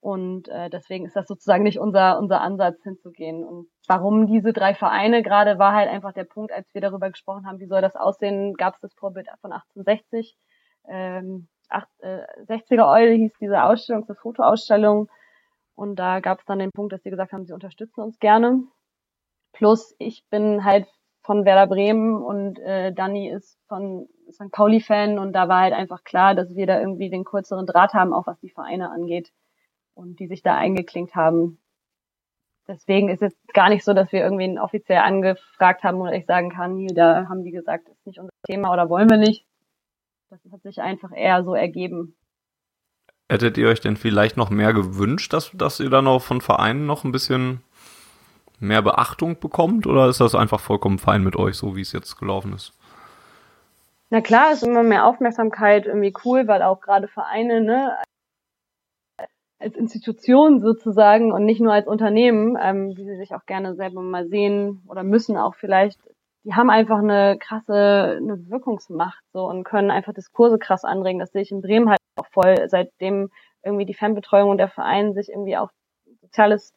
[0.00, 3.44] Und äh, deswegen ist das sozusagen nicht unser, unser Ansatz hinzugehen.
[3.44, 7.46] Und warum diese drei Vereine gerade war halt einfach der Punkt, als wir darüber gesprochen
[7.46, 10.36] haben, wie soll das aussehen, gab es das Vorbild von 1860.
[10.88, 15.10] Ähm, acht, äh, 60er Eule hieß diese Ausstellung, diese Fotoausstellung.
[15.74, 18.62] Und da gab es dann den Punkt, dass sie gesagt haben, sie unterstützen uns gerne.
[19.52, 20.86] Plus ich bin halt
[21.22, 24.50] von Werder Bremen und äh, Danny ist von St.
[24.50, 28.14] Pauli-Fan und da war halt einfach klar, dass wir da irgendwie den kürzeren Draht haben,
[28.14, 29.30] auch was die Vereine angeht
[30.00, 31.58] und die sich da eingeklinkt haben.
[32.66, 36.50] Deswegen ist es gar nicht so, dass wir irgendwen offiziell angefragt haben oder ich sagen
[36.50, 39.44] kann, hier, da haben die gesagt, das ist nicht unser Thema oder wollen wir nicht.
[40.30, 42.16] Das hat sich einfach eher so ergeben.
[43.28, 46.86] Hättet ihr euch denn vielleicht noch mehr gewünscht, dass, dass ihr dann auch von Vereinen
[46.86, 47.62] noch ein bisschen
[48.60, 52.16] mehr Beachtung bekommt oder ist das einfach vollkommen fein mit euch, so wie es jetzt
[52.18, 52.72] gelaufen ist?
[54.10, 57.96] Na klar, ist immer mehr Aufmerksamkeit irgendwie cool, weil auch gerade Vereine, ne,
[59.60, 64.00] als Institution sozusagen und nicht nur als Unternehmen, ähm, wie sie sich auch gerne selber
[64.00, 66.00] mal sehen oder müssen auch vielleicht,
[66.44, 71.20] die haben einfach eine krasse eine Wirkungsmacht so und können einfach Diskurse krass anregen.
[71.20, 73.30] Das sehe ich in Bremen halt auch voll, seitdem
[73.62, 75.70] irgendwie die Fanbetreuung und der Verein sich irgendwie auch
[76.22, 76.72] soziales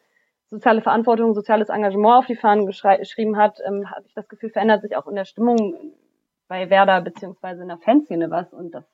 [0.48, 4.82] soziale Verantwortung, soziales Engagement auf die Fahnen geschrieben hat, ähm, habe ich das Gefühl, verändert
[4.82, 5.94] sich auch in der Stimmung
[6.48, 8.86] bei Werder beziehungsweise in der Fanszene was und das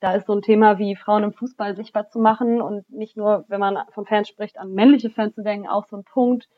[0.00, 3.44] da ist so ein Thema wie Frauen im Fußball sichtbar zu machen und nicht nur,
[3.48, 6.48] wenn man von Fans spricht, an männliche Fans zu denken, auch so ein Punkt,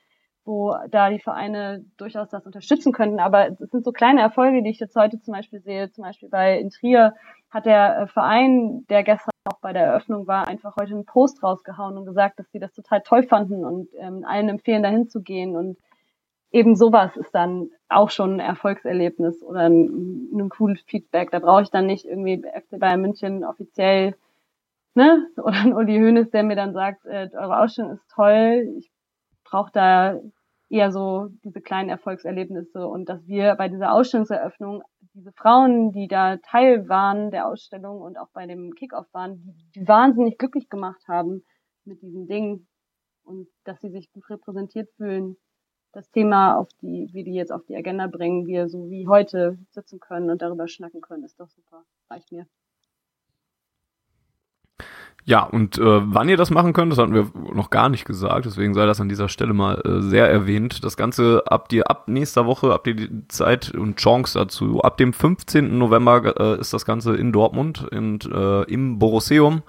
[0.44, 3.20] wo da die Vereine durchaus das unterstützen könnten.
[3.20, 5.90] Aber es sind so kleine Erfolge, die ich jetzt heute zum Beispiel sehe.
[5.90, 7.14] Zum Beispiel bei in Trier
[7.51, 11.42] hat der äh, Verein, der gestern auch bei der Eröffnung war, einfach heute einen Post
[11.42, 15.22] rausgehauen und gesagt, dass sie das total toll fanden und ähm, allen empfehlen, dahin zu
[15.22, 15.77] gehen und
[16.51, 21.31] eben sowas ist dann auch schon ein Erfolgserlebnis oder ein, ein cooles Feedback.
[21.31, 24.15] Da brauche ich dann nicht irgendwie FC Bayern München offiziell,
[24.95, 28.75] ne, oder ein Uli Hoeneß, der mir dann sagt, äh, eure Ausstellung ist toll.
[28.79, 28.91] Ich
[29.45, 30.21] brauche da
[30.71, 34.83] eher so diese kleinen Erfolgserlebnisse und dass wir bei dieser Ausstellungseröffnung
[35.15, 39.81] diese Frauen, die da Teil waren der Ausstellung und auch bei dem Kickoff waren, die,
[39.81, 41.43] die wahnsinnig glücklich gemacht haben
[41.85, 42.67] mit diesem Ding
[43.25, 45.39] und dass sie sich gut repräsentiert fühlen
[45.92, 49.59] das Thema auf die, wie die jetzt auf die Agenda bringen, wir so wie heute
[49.70, 51.85] sitzen können und darüber schnacken können, ist doch super.
[52.11, 52.46] Reicht mir.
[55.29, 58.47] Ja, und äh, wann ihr das machen könnt, das hatten wir noch gar nicht gesagt,
[58.47, 60.83] deswegen sei das an dieser Stelle mal äh, sehr erwähnt.
[60.85, 64.81] Das Ganze habt ihr ab nächster Woche, habt ihr die Zeit und Chance dazu.
[64.81, 65.77] Ab dem 15.
[65.77, 69.64] November äh, ist das Ganze in Dortmund und äh, im Borosseum,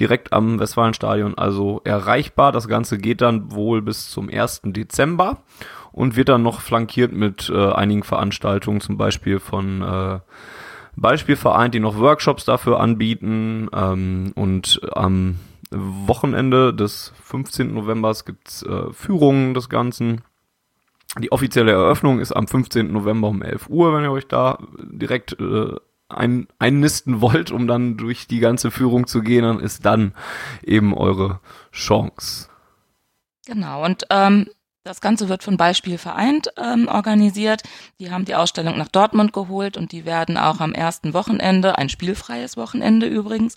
[0.00, 2.50] direkt am Westfalenstadion, also erreichbar.
[2.50, 4.62] Das Ganze geht dann wohl bis zum 1.
[4.64, 5.44] Dezember
[5.92, 10.18] und wird dann noch flankiert mit äh, einigen Veranstaltungen, zum Beispiel von äh,
[10.96, 13.68] Beispielverein, die noch Workshops dafür anbieten.
[13.74, 15.36] Ähm, und am
[15.70, 17.74] Wochenende des 15.
[17.74, 20.22] Novembers gibt's äh, Führungen des Ganzen.
[21.18, 22.92] Die offizielle Eröffnung ist am 15.
[22.92, 25.74] November um 11 Uhr, wenn ihr euch da direkt äh,
[26.08, 30.12] ein, einnisten wollt, um dann durch die ganze Führung zu gehen, dann ist dann
[30.62, 31.40] eben eure
[31.72, 32.48] Chance.
[33.46, 34.48] Genau, und ähm,
[34.84, 37.62] das Ganze wird von Beispiel vereint ähm, organisiert.
[37.98, 41.88] Die haben die Ausstellung nach Dortmund geholt und die werden auch am ersten Wochenende, ein
[41.88, 43.54] spielfreies Wochenende übrigens,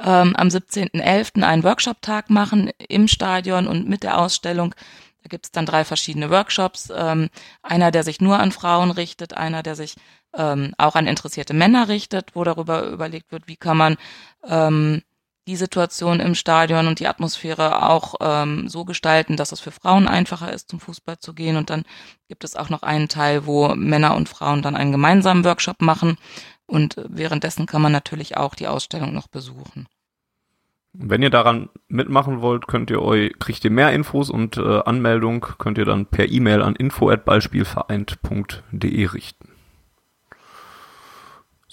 [0.00, 1.42] ähm, am 17.11.
[1.42, 4.74] einen Workshop-Tag machen im Stadion und mit der Ausstellung.
[5.22, 6.90] Da gibt es dann drei verschiedene Workshops.
[6.94, 7.28] Ähm,
[7.62, 9.96] einer, der sich nur an Frauen richtet, einer, der sich
[10.34, 13.96] ähm, auch an interessierte Männer richtet, wo darüber überlegt wird, wie kann man
[14.48, 15.02] ähm,
[15.46, 20.06] die Situation im Stadion und die Atmosphäre auch ähm, so gestalten, dass es für Frauen
[20.06, 21.56] einfacher ist, zum Fußball zu gehen.
[21.56, 21.84] Und dann
[22.28, 26.16] gibt es auch noch einen Teil, wo Männer und Frauen dann einen gemeinsamen Workshop machen.
[26.66, 29.88] Und währenddessen kann man natürlich auch die Ausstellung noch besuchen.
[30.94, 35.46] Wenn ihr daran mitmachen wollt, könnt ihr euch, kriegt ihr mehr Infos und äh, Anmeldung
[35.58, 39.51] könnt ihr dann per E-Mail an info@ballspielvereint.de richten.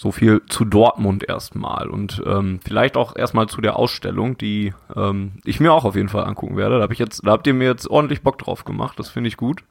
[0.02, 5.32] So viel zu Dortmund erstmal und ähm, vielleicht auch erstmal zu der Ausstellung, die ähm,
[5.44, 6.78] ich mir auch auf jeden Fall angucken werde.
[6.78, 8.98] Da hab ich jetzt, da habt ihr mir jetzt ordentlich Bock drauf gemacht.
[8.98, 9.62] Das finde ich gut.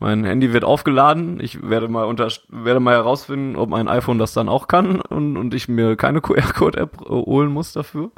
[0.00, 1.38] Mein Handy wird aufgeladen.
[1.38, 5.36] Ich werde mal unter, werde mal herausfinden, ob mein iPhone das dann auch kann und,
[5.36, 8.10] und ich mir keine QR-Code-App äh, holen muss dafür.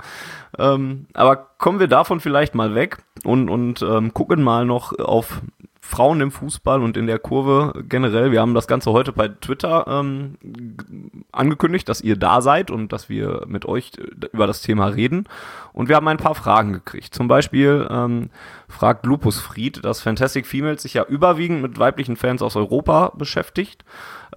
[0.56, 5.42] Ähm, aber kommen wir davon vielleicht mal weg und, und ähm, gucken mal noch auf
[5.90, 8.30] Frauen im Fußball und in der Kurve generell.
[8.30, 10.36] Wir haben das Ganze heute bei Twitter ähm,
[11.32, 13.90] angekündigt, dass ihr da seid und dass wir mit euch
[14.32, 15.24] über das Thema reden.
[15.80, 17.14] Und wir haben ein paar Fragen gekriegt.
[17.14, 18.28] Zum Beispiel ähm,
[18.68, 23.82] fragt Lupus Fried, dass Fantastic Females sich ja überwiegend mit weiblichen Fans aus Europa beschäftigt.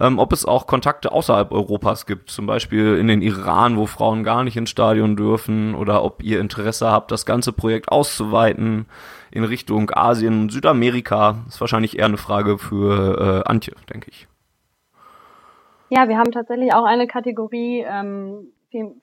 [0.00, 4.24] Ähm, ob es auch Kontakte außerhalb Europas gibt, zum Beispiel in den Iran, wo Frauen
[4.24, 8.86] gar nicht ins Stadion dürfen, oder ob ihr Interesse habt, das ganze Projekt auszuweiten
[9.30, 11.42] in Richtung Asien und Südamerika.
[11.44, 14.28] Das ist wahrscheinlich eher eine Frage für äh, Antje, denke ich.
[15.90, 18.53] Ja, wir haben tatsächlich auch eine Kategorie ähm,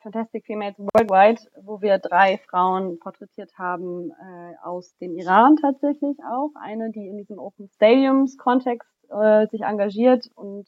[0.01, 6.51] Fantastic Females Worldwide, wo wir drei Frauen porträtiert haben äh, aus dem Iran tatsächlich auch.
[6.62, 10.67] Eine, die in diesem Open Stadiums Kontext äh, sich engagiert und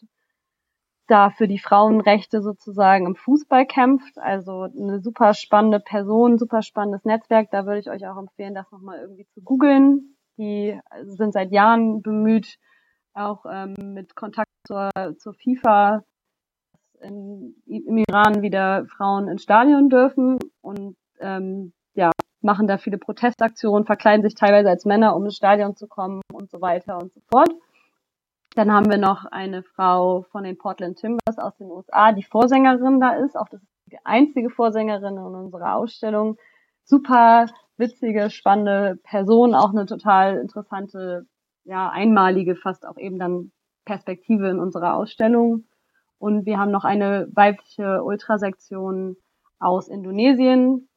[1.08, 4.18] da für die Frauenrechte sozusagen im Fußball kämpft.
[4.18, 7.50] Also eine super spannende Person, super spannendes Netzwerk.
[7.52, 10.16] Da würde ich euch auch empfehlen, das nochmal irgendwie zu googeln.
[10.38, 12.58] Die sind seit Jahren bemüht,
[13.14, 16.04] auch ähm, mit Kontakt zur, zur FIFA
[17.04, 22.12] in, im Iran wieder Frauen ins Stadion dürfen und ähm, ja,
[22.42, 26.50] machen da viele Protestaktionen, verkleiden sich teilweise als Männer, um ins Stadion zu kommen und
[26.50, 27.50] so weiter und so fort.
[28.56, 33.00] Dann haben wir noch eine Frau von den Portland Timbers aus den USA, die Vorsängerin
[33.00, 33.36] da ist.
[33.36, 36.38] Auch das ist die einzige Vorsängerin in unserer Ausstellung.
[36.84, 41.26] Super witzige, spannende Person, auch eine total interessante,
[41.64, 43.52] ja, einmalige, fast auch eben dann
[43.86, 45.66] Perspektive in unserer Ausstellung.
[46.24, 49.18] Und wir haben noch eine weibliche Ultrasektion
[49.60, 50.88] aus Indonesien,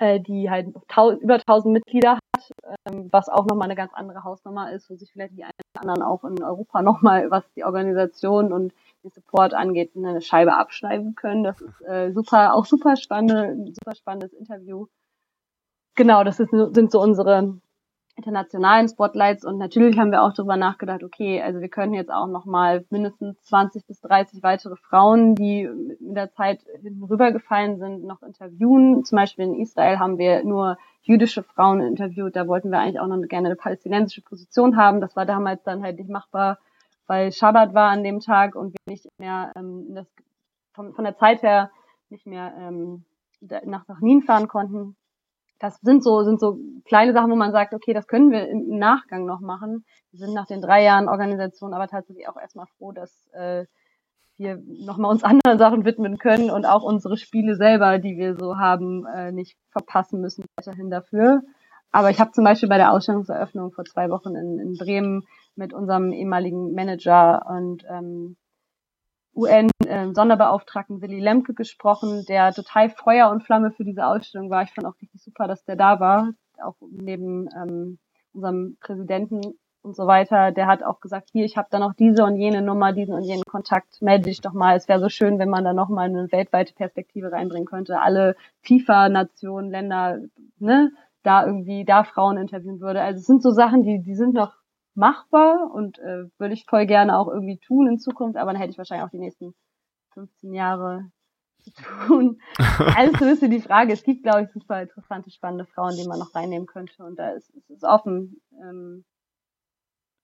[0.00, 0.74] äh, die halt
[1.20, 2.50] über 1000 Mitglieder hat,
[2.90, 5.82] ähm, was auch nochmal eine ganz andere Hausnummer ist, wo sich vielleicht die einen oder
[5.82, 8.72] anderen auch in Europa nochmal, was die Organisation und
[9.04, 11.44] den Support angeht, eine Scheibe abschneiden können.
[11.44, 14.88] Das ist äh, super, auch super spannende, super spannendes Interview.
[15.94, 17.60] Genau, das ist, sind so unsere
[18.18, 22.26] internationalen Spotlights und natürlich haben wir auch darüber nachgedacht, okay, also wir können jetzt auch
[22.26, 25.68] nochmal mindestens 20 bis 30 weitere Frauen, die
[26.00, 29.04] mit der Zeit hinten rübergefallen sind, noch interviewen.
[29.04, 33.06] Zum Beispiel in Israel haben wir nur jüdische Frauen interviewt, da wollten wir eigentlich auch
[33.06, 35.00] noch gerne eine palästinensische Position haben.
[35.00, 36.58] Das war damals dann halt nicht machbar,
[37.06, 40.06] weil Shabbat war an dem Tag und wir nicht mehr ähm, das,
[40.72, 41.70] von, von der Zeit her
[42.10, 43.04] nicht mehr ähm,
[43.64, 44.96] nach Sachin fahren konnten
[45.58, 48.78] das sind so, sind so kleine Sachen, wo man sagt, okay, das können wir im
[48.78, 49.84] Nachgang noch machen.
[50.12, 53.66] Wir sind nach den drei Jahren Organisation aber tatsächlich auch erstmal froh, dass äh,
[54.36, 58.56] wir nochmal uns anderen Sachen widmen können und auch unsere Spiele selber, die wir so
[58.56, 61.42] haben, äh, nicht verpassen müssen weiterhin dafür.
[61.90, 65.72] Aber ich habe zum Beispiel bei der Ausstellungseröffnung vor zwei Wochen in, in Bremen mit
[65.72, 68.36] unserem ehemaligen Manager und ähm,
[69.34, 74.62] UN-Sonderbeauftragten Willy Lemke gesprochen, der total Feuer und Flamme für diese Ausstellung war.
[74.62, 77.98] Ich fand auch richtig super, dass der da war, auch neben ähm,
[78.32, 80.52] unserem Präsidenten und so weiter.
[80.52, 83.22] Der hat auch gesagt, hier, ich habe da noch diese und jene Nummer, diesen und
[83.22, 84.76] jenen Kontakt, melde dich doch mal.
[84.76, 88.00] Es wäre so schön, wenn man da noch mal eine weltweite Perspektive reinbringen könnte.
[88.00, 90.18] Alle FIFA-Nationen, Länder,
[90.58, 90.90] ne,
[91.22, 93.02] da irgendwie, da Frauen interviewen würde.
[93.02, 94.54] Also es sind so Sachen, die, die sind noch
[94.98, 98.72] machbar und äh, würde ich voll gerne auch irgendwie tun in Zukunft, aber dann hätte
[98.72, 99.54] ich wahrscheinlich auch die nächsten
[100.14, 101.10] 15 Jahre
[101.60, 102.40] zu tun.
[102.96, 103.92] also so ist die Frage.
[103.92, 107.30] Es gibt, glaube ich, super interessante, spannende Frauen, die man noch reinnehmen könnte und da
[107.30, 108.42] ist es ist offen.
[108.60, 109.04] Ähm,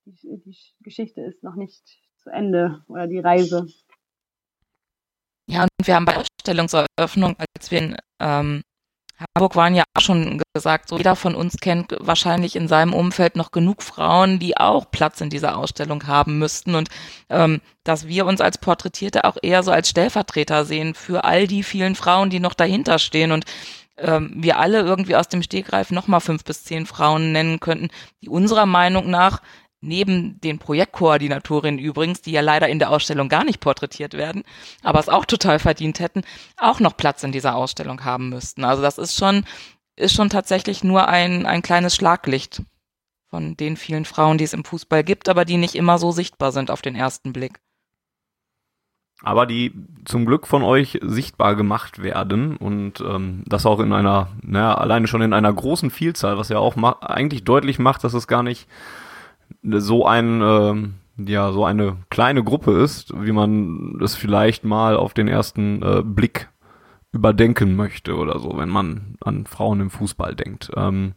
[0.06, 1.82] die, die, Geschichte ist noch nicht
[2.18, 3.66] zu Ende oder die Reise.
[5.46, 8.62] Ja, und wir haben bei Ausstellungseröffnung, als wir in ähm,
[9.18, 13.36] Hamburg waren ja auch schon gesagt, so jeder von uns kennt wahrscheinlich in seinem Umfeld
[13.36, 16.74] noch genug Frauen, die auch Platz in dieser Ausstellung haben müssten.
[16.74, 16.88] Und
[17.30, 21.62] ähm, dass wir uns als Porträtierte auch eher so als Stellvertreter sehen für all die
[21.62, 23.44] vielen Frauen, die noch dahinter stehen und
[23.96, 27.88] ähm, wir alle irgendwie aus dem Stegreif nochmal fünf bis zehn Frauen nennen könnten,
[28.22, 29.40] die unserer Meinung nach
[29.84, 34.42] neben den Projektkoordinatorinnen übrigens, die ja leider in der Ausstellung gar nicht porträtiert werden,
[34.82, 36.22] aber es auch total verdient hätten,
[36.56, 38.64] auch noch Platz in dieser Ausstellung haben müssten.
[38.64, 39.44] Also das ist schon,
[39.96, 42.62] ist schon tatsächlich nur ein, ein kleines Schlaglicht
[43.28, 46.52] von den vielen Frauen, die es im Fußball gibt, aber die nicht immer so sichtbar
[46.52, 47.60] sind auf den ersten Blick.
[49.22, 49.72] Aber die
[50.04, 55.06] zum Glück von euch sichtbar gemacht werden und ähm, das auch in einer, naja, alleine
[55.06, 58.68] schon in einer großen Vielzahl, was ja auch eigentlich deutlich macht, dass es gar nicht
[59.64, 65.14] so ein äh, ja so eine kleine Gruppe ist, wie man es vielleicht mal auf
[65.14, 66.48] den ersten äh, Blick
[67.12, 70.70] überdenken möchte oder so, wenn man an Frauen im Fußball denkt.
[70.76, 71.14] Ähm,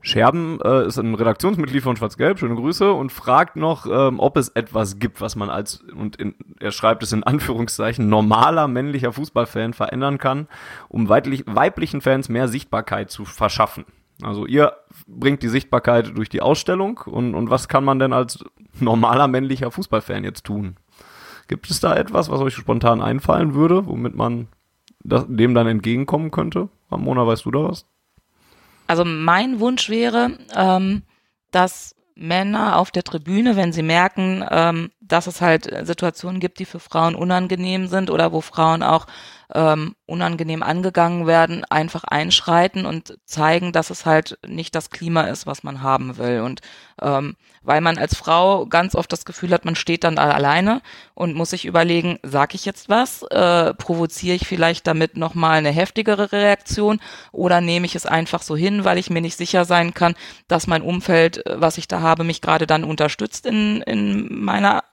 [0.00, 4.48] Scherben äh, ist ein Redaktionsmitglied von Schwarz-Gelb, schöne Grüße, und fragt noch, ähm, ob es
[4.48, 9.74] etwas gibt, was man als, und in, er schreibt es in Anführungszeichen, normaler männlicher Fußballfan
[9.74, 10.46] verändern kann,
[10.88, 13.84] um weiblich, weiblichen Fans mehr Sichtbarkeit zu verschaffen.
[14.22, 14.72] Also ihr
[15.06, 18.44] bringt die Sichtbarkeit durch die Ausstellung und, und was kann man denn als
[18.80, 20.76] normaler männlicher Fußballfan jetzt tun?
[21.46, 24.48] Gibt es da etwas, was euch spontan einfallen würde, womit man
[25.02, 26.68] das, dem dann entgegenkommen könnte?
[26.90, 27.86] Ramona, weißt du da was?
[28.86, 31.02] Also mein Wunsch wäre, ähm,
[31.50, 36.64] dass Männer auf der Tribüne, wenn sie merken, ähm, dass es halt Situationen gibt, die
[36.64, 39.06] für Frauen unangenehm sind oder wo Frauen auch
[39.54, 45.46] ähm, unangenehm angegangen werden, einfach einschreiten und zeigen, dass es halt nicht das Klima ist,
[45.46, 46.40] was man haben will.
[46.40, 46.60] Und
[47.00, 50.80] ähm, weil man als Frau ganz oft das Gefühl hat, man steht dann alleine
[51.14, 55.70] und muss sich überlegen, sag ich jetzt was, äh, provoziere ich vielleicht damit nochmal eine
[55.70, 57.00] heftigere Reaktion
[57.32, 60.14] oder nehme ich es einfach so hin, weil ich mir nicht sicher sein kann,
[60.46, 64.84] dass mein Umfeld, äh, was ich da habe, mich gerade dann unterstützt in, in meiner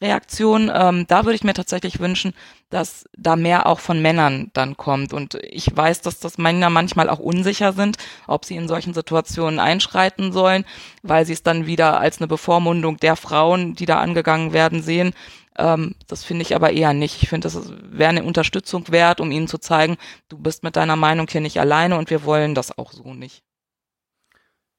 [0.00, 0.70] Reaktion.
[0.74, 2.34] Ähm, da würde ich mir tatsächlich wünschen,
[2.70, 5.12] dass da mehr auch von Männern dann kommt.
[5.12, 9.58] Und ich weiß, dass das Männer manchmal auch unsicher sind, ob sie in solchen Situationen
[9.58, 10.64] einschreiten sollen,
[11.02, 15.14] weil sie es dann wieder als eine Bevormundung der Frauen, die da angegangen werden, sehen.
[15.58, 17.22] Ähm, das finde ich aber eher nicht.
[17.22, 19.96] Ich finde, das wäre eine Unterstützung wert, um ihnen zu zeigen,
[20.28, 23.42] du bist mit deiner Meinung hier nicht alleine und wir wollen das auch so nicht.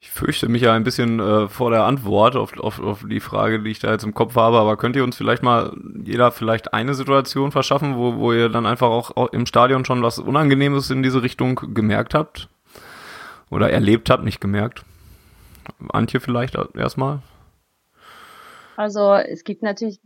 [0.08, 3.62] Ich fürchte mich ja ein bisschen äh, vor der Antwort auf, auf, auf die Frage,
[3.62, 6.74] die ich da jetzt im Kopf habe, aber könnt ihr uns vielleicht mal jeder vielleicht
[6.74, 11.04] eine Situation verschaffen, wo, wo ihr dann einfach auch, im Stadion schon was Unangenehmes in
[11.04, 12.48] diese Richtung gemerkt habt?
[13.50, 14.84] Oder erlebt habt, nicht gemerkt?
[15.89, 17.20] Antje vielleicht erstmal?
[18.78, 20.00] Also es gibt natürlich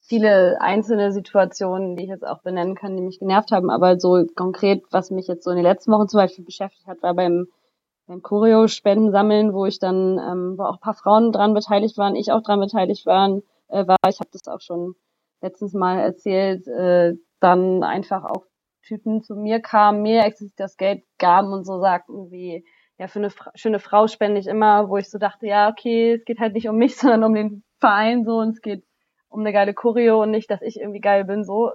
[0.00, 4.24] viele einzelne Situationen, die ich jetzt auch benennen kann, die mich genervt haben, aber so
[4.36, 7.48] konkret, was mich jetzt so in den letzten Wochen zum Beispiel beschäftigt hat, war beim
[8.22, 12.32] Choreo-Spenden sammeln, wo ich dann, ähm, wo auch ein paar Frauen dran beteiligt waren, ich
[12.32, 13.96] auch dran beteiligt waren, äh, war.
[14.08, 14.94] Ich habe das auch schon
[15.40, 18.44] letztens mal erzählt, äh, dann einfach auch
[18.82, 22.64] Typen zu mir kamen, mir explizit das Geld gaben und so sagten wie,
[22.98, 26.14] ja, für eine Fra schöne Frau spende ich immer, wo ich so dachte, ja, okay,
[26.14, 28.84] es geht halt nicht um mich, sondern um den Verein so und es geht
[29.28, 31.70] um eine geile Choreo und nicht, dass ich irgendwie geil bin, so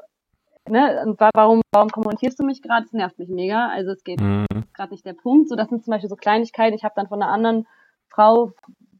[0.69, 2.83] ne, und warum, warum kommentierst du mich gerade?
[2.83, 3.69] Das nervt mich mega.
[3.69, 4.45] Also es geht mhm.
[4.73, 5.49] gerade nicht der Punkt.
[5.49, 6.75] So, das sind zum Beispiel so Kleinigkeiten.
[6.75, 7.67] Ich habe dann von einer anderen
[8.07, 8.51] Frau,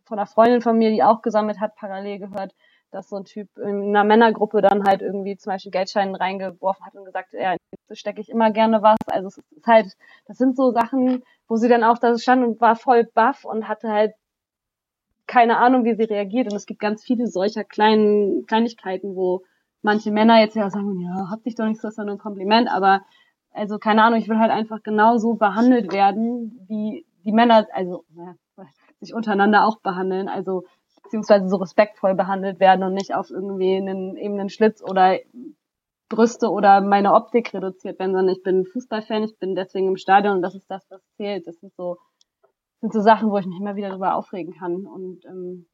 [0.05, 2.53] von einer Freundin von mir, die auch gesammelt hat, parallel gehört,
[2.91, 6.95] dass so ein Typ in einer Männergruppe dann halt irgendwie zum Beispiel Geldscheinen reingeworfen hat
[6.95, 7.55] und gesagt, ja,
[7.87, 8.97] so stecke ich immer gerne was.
[9.11, 9.93] Also es ist halt,
[10.27, 13.67] das sind so Sachen, wo sie dann auch da stand und war voll baff und
[13.67, 14.13] hatte halt
[15.25, 16.51] keine Ahnung, wie sie reagiert.
[16.51, 19.43] Und es gibt ganz viele solcher kleinen Kleinigkeiten, wo
[19.83, 22.19] manche Männer jetzt ja sagen, ja, hab dich doch nicht so, ist doch nur ein
[22.19, 23.01] Kompliment, aber
[23.51, 28.35] also keine Ahnung, ich will halt einfach genauso behandelt werden, wie die Männer, also naja,
[28.99, 30.63] sich untereinander auch behandeln, also
[31.03, 35.19] beziehungsweise so respektvoll behandelt werden und nicht auf irgendwie einen eben einen Schlitz oder
[36.09, 40.37] Brüste oder meine Optik reduziert werden, sondern ich bin Fußballfan, ich bin deswegen im Stadion
[40.37, 41.47] und das ist das, was zählt.
[41.47, 41.97] Das sind so,
[42.81, 44.85] sind so Sachen, wo ich mich immer wieder darüber aufregen kann.
[44.85, 45.65] Und ähm,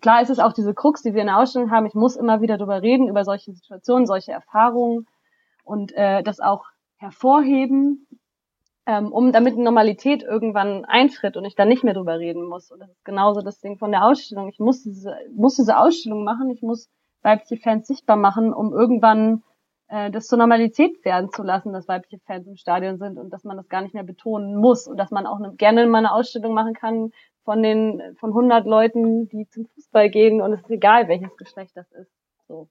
[0.00, 1.86] klar ist es auch diese Krux, die wir in der Ausstellung haben.
[1.86, 5.06] Ich muss immer wieder darüber reden, über solche Situationen, solche Erfahrungen
[5.64, 6.64] und äh, das auch
[6.96, 8.06] hervorheben,
[8.86, 12.70] ähm, um damit Normalität irgendwann eintritt und ich dann nicht mehr drüber reden muss.
[12.70, 14.48] Und das ist genauso das Ding von der Ausstellung.
[14.48, 16.88] Ich muss diese, muss diese Ausstellung machen, ich muss
[17.22, 19.42] weibliche Fans sichtbar machen, um irgendwann
[19.88, 23.44] äh, das zur Normalität werden zu lassen, dass weibliche Fans im Stadion sind und dass
[23.44, 26.12] man das gar nicht mehr betonen muss und dass man auch eine, gerne mal eine
[26.12, 27.10] Ausstellung machen kann,
[27.48, 31.70] von den von 100 Leuten, die zum Fußball gehen und es ist egal, welches Geschlecht
[31.74, 32.10] das ist.
[32.46, 32.68] So.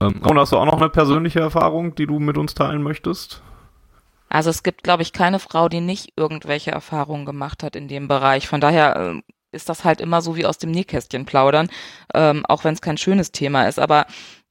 [0.00, 3.40] Ähm, und hast du auch noch eine persönliche Erfahrung, die du mit uns teilen möchtest?
[4.28, 8.08] Also es gibt, glaube ich, keine Frau, die nicht irgendwelche Erfahrungen gemacht hat in dem
[8.08, 8.48] Bereich.
[8.48, 9.22] Von daher äh,
[9.52, 11.68] ist das halt immer so wie aus dem Nähkästchen plaudern,
[12.14, 13.78] ähm, auch wenn es kein schönes Thema ist.
[13.78, 14.06] Aber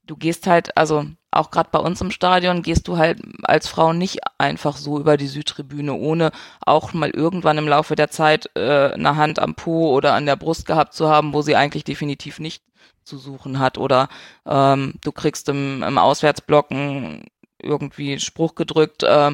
[0.06, 3.94] du gehst halt, also auch gerade bei uns im Stadion, gehst du halt als Frau
[3.94, 8.92] nicht einfach so über die Südtribüne, ohne auch mal irgendwann im Laufe der Zeit äh,
[8.92, 12.40] eine Hand am Po oder an der Brust gehabt zu haben, wo sie eigentlich definitiv
[12.40, 12.64] nicht
[13.04, 13.78] zu suchen hat.
[13.78, 14.10] Oder
[14.46, 17.24] ähm, du kriegst im, im Auswärtsblocken
[17.62, 19.32] irgendwie Spruch gedrückt, äh,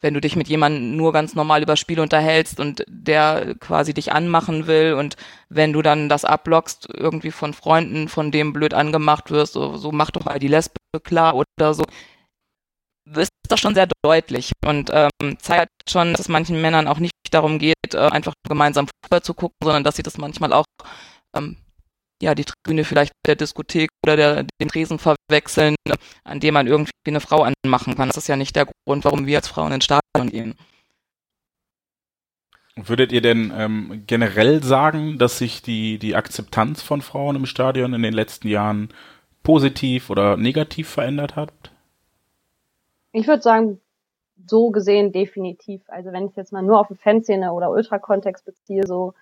[0.00, 4.12] wenn du dich mit jemandem nur ganz normal über Spiel unterhältst und der quasi dich
[4.12, 5.16] anmachen will und
[5.48, 9.92] wenn du dann das abblockst, irgendwie von Freunden, von dem blöd angemacht wirst, so, so
[9.92, 11.84] mach doch mal die Lesbe klar oder so,
[13.16, 14.52] ist das schon sehr deutlich.
[14.64, 18.86] Und ähm, zeigt schon, dass es manchen Männern auch nicht darum geht, äh, einfach gemeinsam
[18.86, 20.66] Fußball zu gucken, sondern dass sie das manchmal auch
[21.34, 21.56] ähm,
[22.22, 25.76] ja, die Tribüne vielleicht der Diskothek oder der, den Tresen verwechseln,
[26.24, 28.08] an dem man irgendwie eine Frau anmachen kann.
[28.08, 30.54] Das ist ja nicht der Grund, warum wir als Frauen ins Stadion gehen.
[32.76, 37.92] Würdet ihr denn ähm, generell sagen, dass sich die, die Akzeptanz von Frauen im Stadion
[37.92, 38.90] in den letzten Jahren
[39.42, 41.52] positiv oder negativ verändert hat?
[43.12, 43.80] Ich würde sagen,
[44.46, 45.82] so gesehen definitiv.
[45.88, 49.14] Also wenn ich jetzt mal nur auf eine Fanszene oder Ultrakontext beziehe, so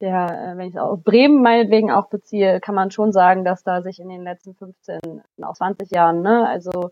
[0.00, 3.62] der, äh, wenn ich es auf Bremen meinetwegen auch beziehe, kann man schon sagen, dass
[3.62, 5.00] da sich in den letzten 15,
[5.42, 6.90] auch 20 Jahren, ne, also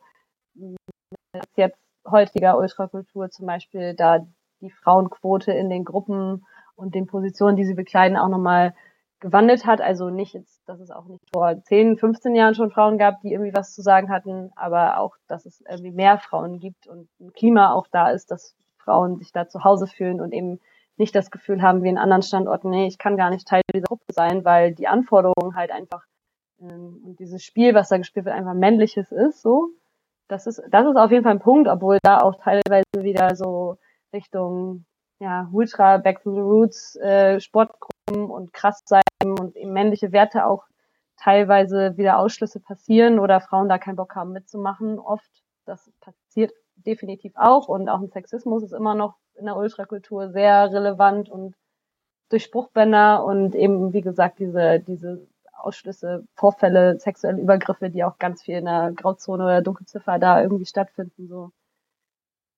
[1.56, 4.26] jetzt heutiger Ultrakultur zum Beispiel, da
[4.60, 6.44] die Frauenquote in den Gruppen
[6.74, 8.74] und den Positionen, die sie bekleiden, auch nochmal
[9.20, 9.80] gewandelt hat.
[9.80, 13.32] Also nicht jetzt, dass es auch nicht vor 10, 15 Jahren schon Frauen gab, die
[13.32, 17.32] irgendwie was zu sagen hatten, aber auch, dass es irgendwie mehr Frauen gibt und ein
[17.32, 20.60] Klima auch da ist, dass Frauen sich da zu Hause fühlen und eben
[20.98, 23.86] nicht das Gefühl haben wie in anderen Standorten, nee, ich kann gar nicht Teil dieser
[23.86, 26.04] Gruppe sein, weil die Anforderungen halt einfach
[26.60, 29.70] ähm, und dieses Spiel, was da gespielt wird, einfach männliches ist, so.
[30.28, 33.78] Das ist, das ist auf jeden Fall ein Punkt, obwohl da auch teilweise wieder so
[34.12, 34.84] Richtung,
[35.20, 40.46] ja, Ultra, Back to the Roots, äh, Sportgruppen und krass sein und eben männliche Werte
[40.46, 40.64] auch
[41.16, 45.30] teilweise wieder Ausschlüsse passieren oder Frauen da keinen Bock haben mitzumachen, oft.
[45.64, 46.52] Das passiert
[46.86, 51.54] definitiv auch und auch ein Sexismus ist immer noch in der Ultrakultur sehr relevant und
[52.28, 58.42] durch Spruchbänder und eben, wie gesagt, diese, diese Ausschlüsse, Vorfälle, sexuelle Übergriffe, die auch ganz
[58.42, 61.50] viel in der Grauzone oder Dunkelziffer da irgendwie stattfinden, so.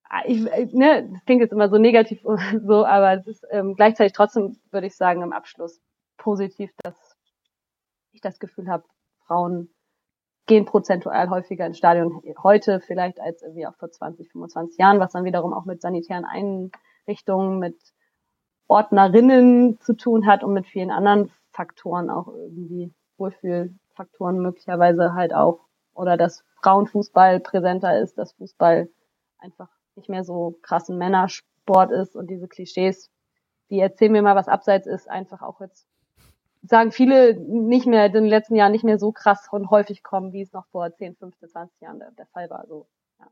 [0.03, 0.41] Ah, ich,
[0.73, 2.21] ne, das klingt jetzt immer so negativ
[2.65, 5.79] so, aber es ist ähm, gleichzeitig trotzdem, würde ich sagen, im Abschluss
[6.17, 7.15] positiv, dass
[8.11, 8.83] ich das Gefühl habe,
[9.25, 9.69] Frauen
[10.45, 15.13] gehen prozentual häufiger ins Stadion heute vielleicht als irgendwie auch vor 20, 25 Jahren, was
[15.13, 17.77] dann wiederum auch mit sanitären Einrichtungen, mit
[18.67, 25.67] Ordnerinnen zu tun hat und mit vielen anderen Faktoren auch irgendwie Wohlfühlfaktoren möglicherweise halt auch.
[25.93, 28.89] Oder dass Frauenfußball präsenter ist, dass Fußball
[29.37, 33.11] einfach nicht mehr so krassen Männersport ist und diese Klischees,
[33.69, 35.87] die erzählen mir mal was abseits ist, einfach auch jetzt
[36.63, 40.33] sagen viele nicht mehr in den letzten Jahren nicht mehr so krass und häufig kommen,
[40.33, 42.65] wie es noch vor 10, 15, 20 Jahren der, der Fall war.
[42.67, 42.87] So,
[43.19, 43.25] ja.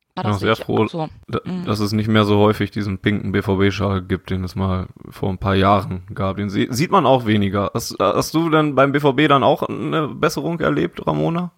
[0.00, 1.08] Ich bin auch sehr froh, so.
[1.44, 1.64] Mhm.
[1.64, 5.38] dass es nicht mehr so häufig diesen pinken BVB-Schal gibt, den es mal vor ein
[5.38, 6.36] paar Jahren gab.
[6.36, 7.70] Den sieht man auch weniger.
[7.74, 11.52] Hast, hast du denn beim BVB dann auch eine Besserung erlebt, Ramona?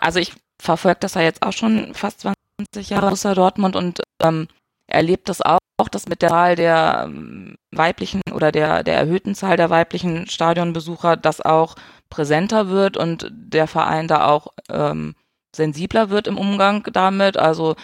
[0.00, 4.48] Also ich verfolge das ja jetzt auch schon fast 20 Jahre aus Dortmund und ähm,
[4.86, 9.34] erlebt das auch auch, dass mit der Zahl der ähm, weiblichen oder der, der erhöhten
[9.34, 11.76] Zahl der weiblichen Stadionbesucher das auch
[12.10, 15.14] präsenter wird und der Verein da auch ähm,
[15.54, 17.36] sensibler wird im Umgang damit.
[17.36, 17.76] Also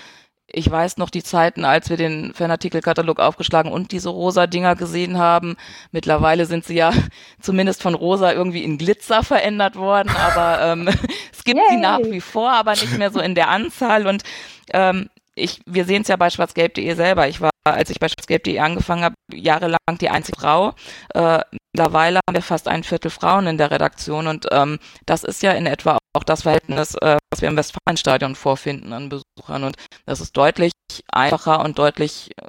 [0.53, 5.19] ich weiß noch die Zeiten, als wir den Fanartikelkatalog aufgeschlagen und diese rosa Dinger gesehen
[5.19, 5.57] haben.
[5.93, 6.93] Mittlerweile sind sie ja
[7.41, 10.89] zumindest von rosa irgendwie in Glitzer verändert worden, aber ähm,
[11.33, 11.71] es gibt Yay.
[11.71, 14.07] sie nach wie vor, aber nicht mehr so in der Anzahl.
[14.07, 14.23] Und
[14.73, 17.29] ähm, ich, wir sehen es ja bei schwarzgelb.de selber.
[17.29, 20.75] Ich war, als ich bei schwarzgelb.de angefangen habe, jahrelang die einzige Frau.
[21.15, 21.41] Äh,
[21.73, 25.53] mittlerweile haben wir fast ein Viertel Frauen in der Redaktion und ähm, das ist ja
[25.53, 30.21] in etwa auch das Verhältnis, äh, was wir im Westfalenstadion vorfinden an Besuchern und das
[30.21, 30.73] ist deutlich
[31.13, 32.49] einfacher und deutlich äh,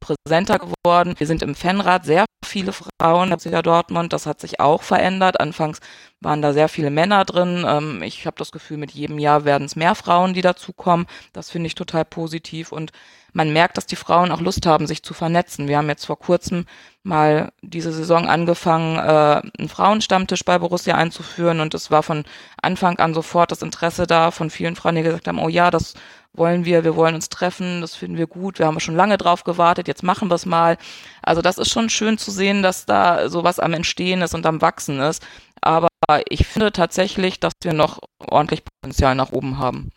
[0.00, 1.14] präsenter geworden.
[1.18, 5.40] Wir sind im Fanrat sehr viele Frauen, Borussia Dortmund, das hat sich auch verändert.
[5.40, 5.80] Anfangs
[6.20, 7.64] waren da sehr viele Männer drin.
[7.66, 11.06] Ähm, ich habe das Gefühl, mit jedem Jahr werden es mehr Frauen, die dazukommen.
[11.32, 12.92] Das finde ich total positiv und
[13.32, 15.68] man merkt, dass die Frauen auch Lust haben, sich zu vernetzen.
[15.68, 16.66] Wir haben jetzt vor kurzem
[17.02, 22.24] mal diese Saison angefangen, äh, einen Frauenstammtisch bei Borussia einzuführen und es war von
[22.60, 25.94] Anfang an sofort das Interesse da von vielen Frauen, die gesagt haben, oh ja, das
[26.32, 29.44] wollen wir, wir wollen uns treffen, das finden wir gut, wir haben schon lange drauf
[29.44, 30.78] gewartet, jetzt machen wir es mal.
[31.22, 34.62] Also das ist schon schön zu sehen, dass da sowas am Entstehen ist und am
[34.62, 35.26] Wachsen ist.
[35.60, 35.88] Aber
[36.28, 39.90] ich finde tatsächlich, dass wir noch ordentlich Potenzial nach oben haben,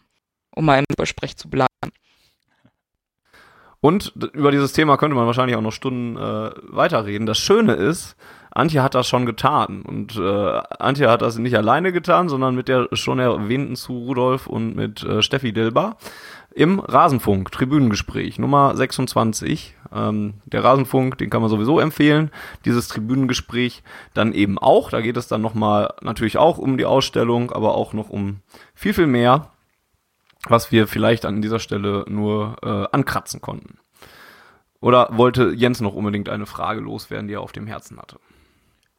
[0.56, 1.70] um mal im Übersprech zu bleiben.
[3.80, 7.26] Und über dieses Thema könnte man wahrscheinlich auch noch Stunden äh, weiterreden.
[7.26, 8.16] Das Schöne ist,
[8.54, 9.82] Antje hat das schon getan.
[9.82, 14.48] Und äh, Antje hat das nicht alleine getan, sondern mit der schon erwähnten zu Rudolf
[14.48, 15.98] und mit äh, Steffi Dilber
[16.56, 19.76] im Rasenfunk, Tribünengespräch Nummer 26.
[19.92, 22.30] Ähm, der Rasenfunk, den kann man sowieso empfehlen.
[22.66, 23.82] Dieses Tribünengespräch
[24.14, 24.92] dann eben auch.
[24.92, 28.42] Da geht es dann nochmal natürlich auch um die Ausstellung, aber auch noch um
[28.76, 29.50] viel, viel mehr
[30.48, 33.78] was wir vielleicht an dieser Stelle nur äh, ankratzen konnten.
[34.82, 38.20] Oder wollte Jens noch unbedingt eine Frage loswerden, die er auf dem Herzen hatte?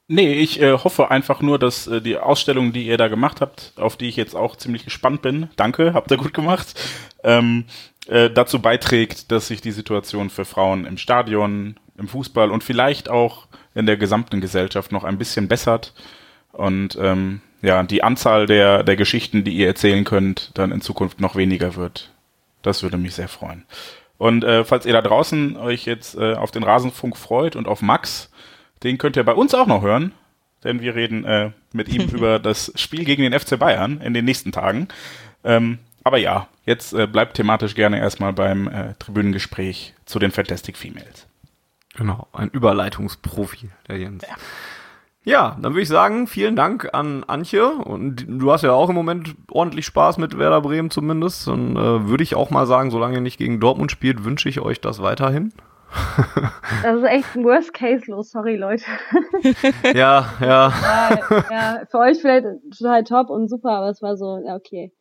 [0.06, 3.72] Nee, ich äh, hoffe einfach nur, dass äh, die Ausstellung, die ihr da gemacht habt,
[3.76, 6.78] auf die ich jetzt auch ziemlich gespannt bin, danke, habt ihr gut gemacht,
[7.22, 7.64] ähm,
[8.06, 13.08] äh, dazu beiträgt, dass sich die Situation für Frauen im Stadion, im Fußball und vielleicht
[13.08, 15.94] auch in der gesamten Gesellschaft noch ein bisschen bessert.
[16.52, 21.18] Und ähm, ja, die Anzahl der, der Geschichten, die ihr erzählen könnt, dann in Zukunft
[21.20, 22.10] noch weniger wird.
[22.60, 23.64] Das würde mich sehr freuen.
[24.18, 27.80] Und äh, falls ihr da draußen euch jetzt äh, auf den Rasenfunk freut und auf
[27.80, 28.30] Max,
[28.84, 30.12] den könnt ihr bei uns auch noch hören,
[30.62, 34.24] denn wir reden äh, mit ihm über das Spiel gegen den FC Bayern in den
[34.24, 34.88] nächsten Tagen.
[35.42, 40.76] Ähm, aber ja, jetzt äh, bleibt thematisch gerne erstmal beim äh, Tribünengespräch zu den Fantastic
[40.76, 41.26] Females.
[41.96, 44.24] Genau, ein Überleitungsprofi, der Jens.
[44.28, 44.36] Ja.
[45.26, 47.66] Ja, dann würde ich sagen, vielen Dank an Antje.
[47.66, 51.48] Und du hast ja auch im Moment ordentlich Spaß mit Werder Bremen zumindest.
[51.48, 54.60] Und äh, würde ich auch mal sagen, solange ihr nicht gegen Dortmund spielt, wünsche ich
[54.60, 55.52] euch das weiterhin.
[56.82, 58.84] Das ist echt ein Worst Case los, sorry Leute.
[59.94, 60.72] Ja, ja.
[60.82, 61.82] ja, ja.
[61.90, 64.92] Für euch vielleicht total top und super, aber es war so, ja, okay.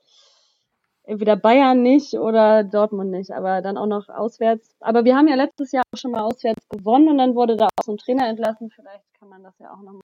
[1.06, 4.76] Entweder Bayern nicht oder Dortmund nicht, aber dann auch noch auswärts.
[4.80, 7.66] Aber wir haben ja letztes Jahr auch schon mal auswärts gewonnen und dann wurde da
[7.66, 8.70] auch so ein Trainer entlassen.
[8.70, 10.02] Vielleicht kann man das ja auch nochmal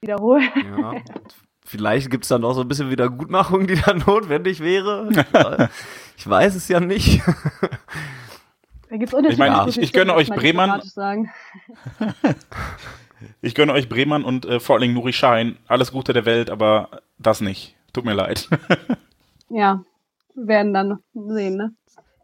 [0.00, 0.48] wiederholen.
[0.54, 0.94] Ja.
[1.66, 5.08] Vielleicht gibt es dann auch so ein bisschen Wiedergutmachung, die dann notwendig wäre.
[6.16, 7.22] ich weiß es ja nicht.
[8.94, 10.80] Da gibt's ich meine, ich, ich gönne euch Bremen.
[13.42, 15.56] ich gönne euch Bremen und äh, vor allem Nuri Schein.
[15.66, 17.74] Alles Gute der Welt, aber das nicht.
[17.92, 18.48] Tut mir leid.
[19.48, 19.82] ja,
[20.36, 21.74] wir werden dann sehen, ne?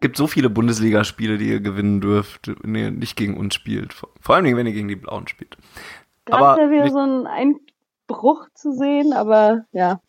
[0.00, 3.92] gibt so viele Bundesligaspiele, die ihr gewinnen dürft, wenn ihr nicht gegen uns spielt.
[3.92, 5.56] Vor allem, wenn ihr gegen die Blauen spielt.
[6.24, 10.00] Gerade aber ja wieder so ein Einbruch zu sehen, aber ja,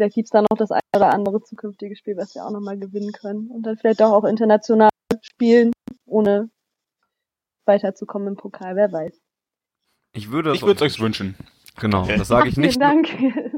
[0.00, 3.12] vielleicht gibt's da noch das eine oder andere zukünftige Spiel, was wir auch nochmal gewinnen
[3.12, 3.50] können.
[3.50, 4.88] Und dann vielleicht auch, auch international
[5.20, 5.72] spielen,
[6.06, 6.48] ohne
[7.66, 9.20] weiterzukommen im Pokal, wer weiß.
[10.14, 11.36] Ich würde es euch wünschen.
[11.78, 12.80] Genau, das sage ich nicht.
[12.80, 13.08] Dank.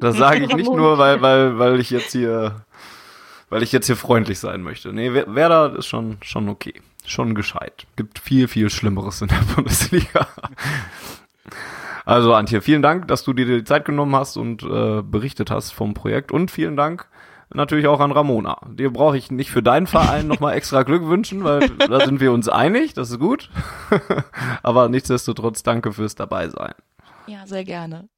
[0.00, 2.64] Das sage ich nicht nur, weil, weil, weil ich jetzt hier,
[3.48, 4.92] weil ich jetzt hier freundlich sein möchte.
[4.92, 6.74] Nee, Werder ist schon, schon okay.
[7.04, 7.86] Schon gescheit.
[7.96, 10.26] Gibt viel, viel Schlimmeres in der Bundesliga.
[12.04, 15.72] Also Antje, vielen Dank, dass du dir die Zeit genommen hast und äh, berichtet hast
[15.72, 17.08] vom Projekt und vielen Dank
[17.54, 18.58] natürlich auch an Ramona.
[18.68, 22.32] Dir brauche ich nicht für deinen Verein nochmal extra Glück wünschen, weil da sind wir
[22.32, 23.50] uns einig, das ist gut.
[24.62, 26.74] Aber nichtsdestotrotz danke fürs Dabeisein.
[27.26, 28.08] Ja, sehr gerne.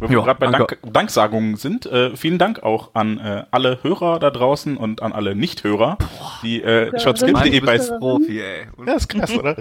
[0.00, 4.18] Wenn wir gerade bei Dank, Danksagungen sind, äh, vielen Dank auch an äh, alle Hörer
[4.18, 5.98] da draußen und an alle Nichthörer,
[6.42, 8.66] die äh, schwarzgelb.de bei Profi, ey.
[8.86, 9.56] Ja, ist krass, oder?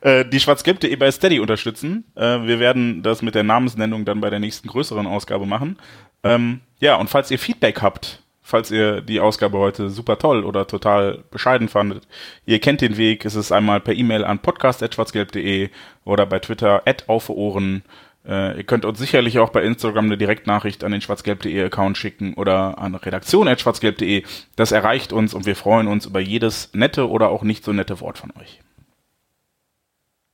[0.00, 2.04] äh, die schwarzgelb.de bei Steady unterstützen.
[2.14, 5.76] Äh, wir werden das mit der Namensnennung dann bei der nächsten größeren Ausgabe machen.
[6.22, 10.66] Ähm, ja, und falls ihr Feedback habt, falls ihr die Ausgabe heute super toll oder
[10.66, 12.06] total bescheiden fandet,
[12.46, 13.24] ihr kennt den Weg.
[13.24, 15.70] Es ist einmal per E-Mail an podcast.schwarzgelb.de
[16.04, 17.82] oder bei Twitter at auf Ohren.
[18.26, 22.34] Äh, ihr könnt uns sicherlich auch bei Instagram eine Direktnachricht an den schwarzgelb.de Account schicken
[22.34, 24.22] oder an redaktion.schwarzgelb.de.
[24.56, 28.00] Das erreicht uns und wir freuen uns über jedes nette oder auch nicht so nette
[28.00, 28.60] Wort von euch.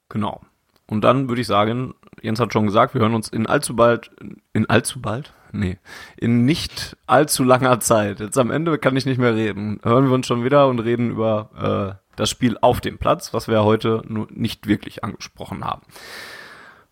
[0.08, 0.40] Genau.
[0.86, 4.10] Und dann würde ich sagen, Jens hat schon gesagt, wir hören uns in allzu bald,
[4.52, 5.32] in allzu bald?
[5.52, 5.78] Nee,
[6.16, 8.20] in nicht allzu langer Zeit.
[8.20, 9.80] Jetzt am Ende kann ich nicht mehr reden.
[9.82, 13.48] Hören wir uns schon wieder und reden über äh, das Spiel auf dem Platz, was
[13.48, 15.82] wir heute nur nicht wirklich angesprochen haben.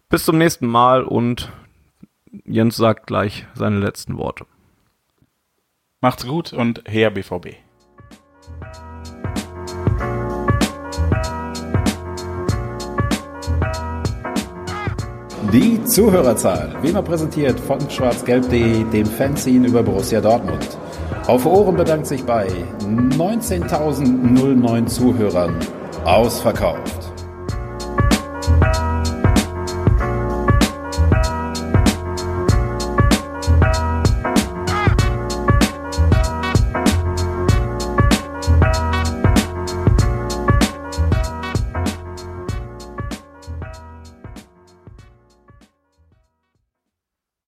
[0.08, 1.50] Bis zum nächsten Mal und
[2.44, 4.46] Jens sagt gleich seine letzten Worte.
[6.00, 7.56] Macht's gut und her BVB.
[15.52, 20.78] Die Zuhörerzahl, wie immer präsentiert von schwarzgelb.de, dem Fanzine über Borussia Dortmund.
[21.26, 25.58] Auf Ohren bedankt sich bei 19.009 Zuhörern
[26.04, 27.15] ausverkauft.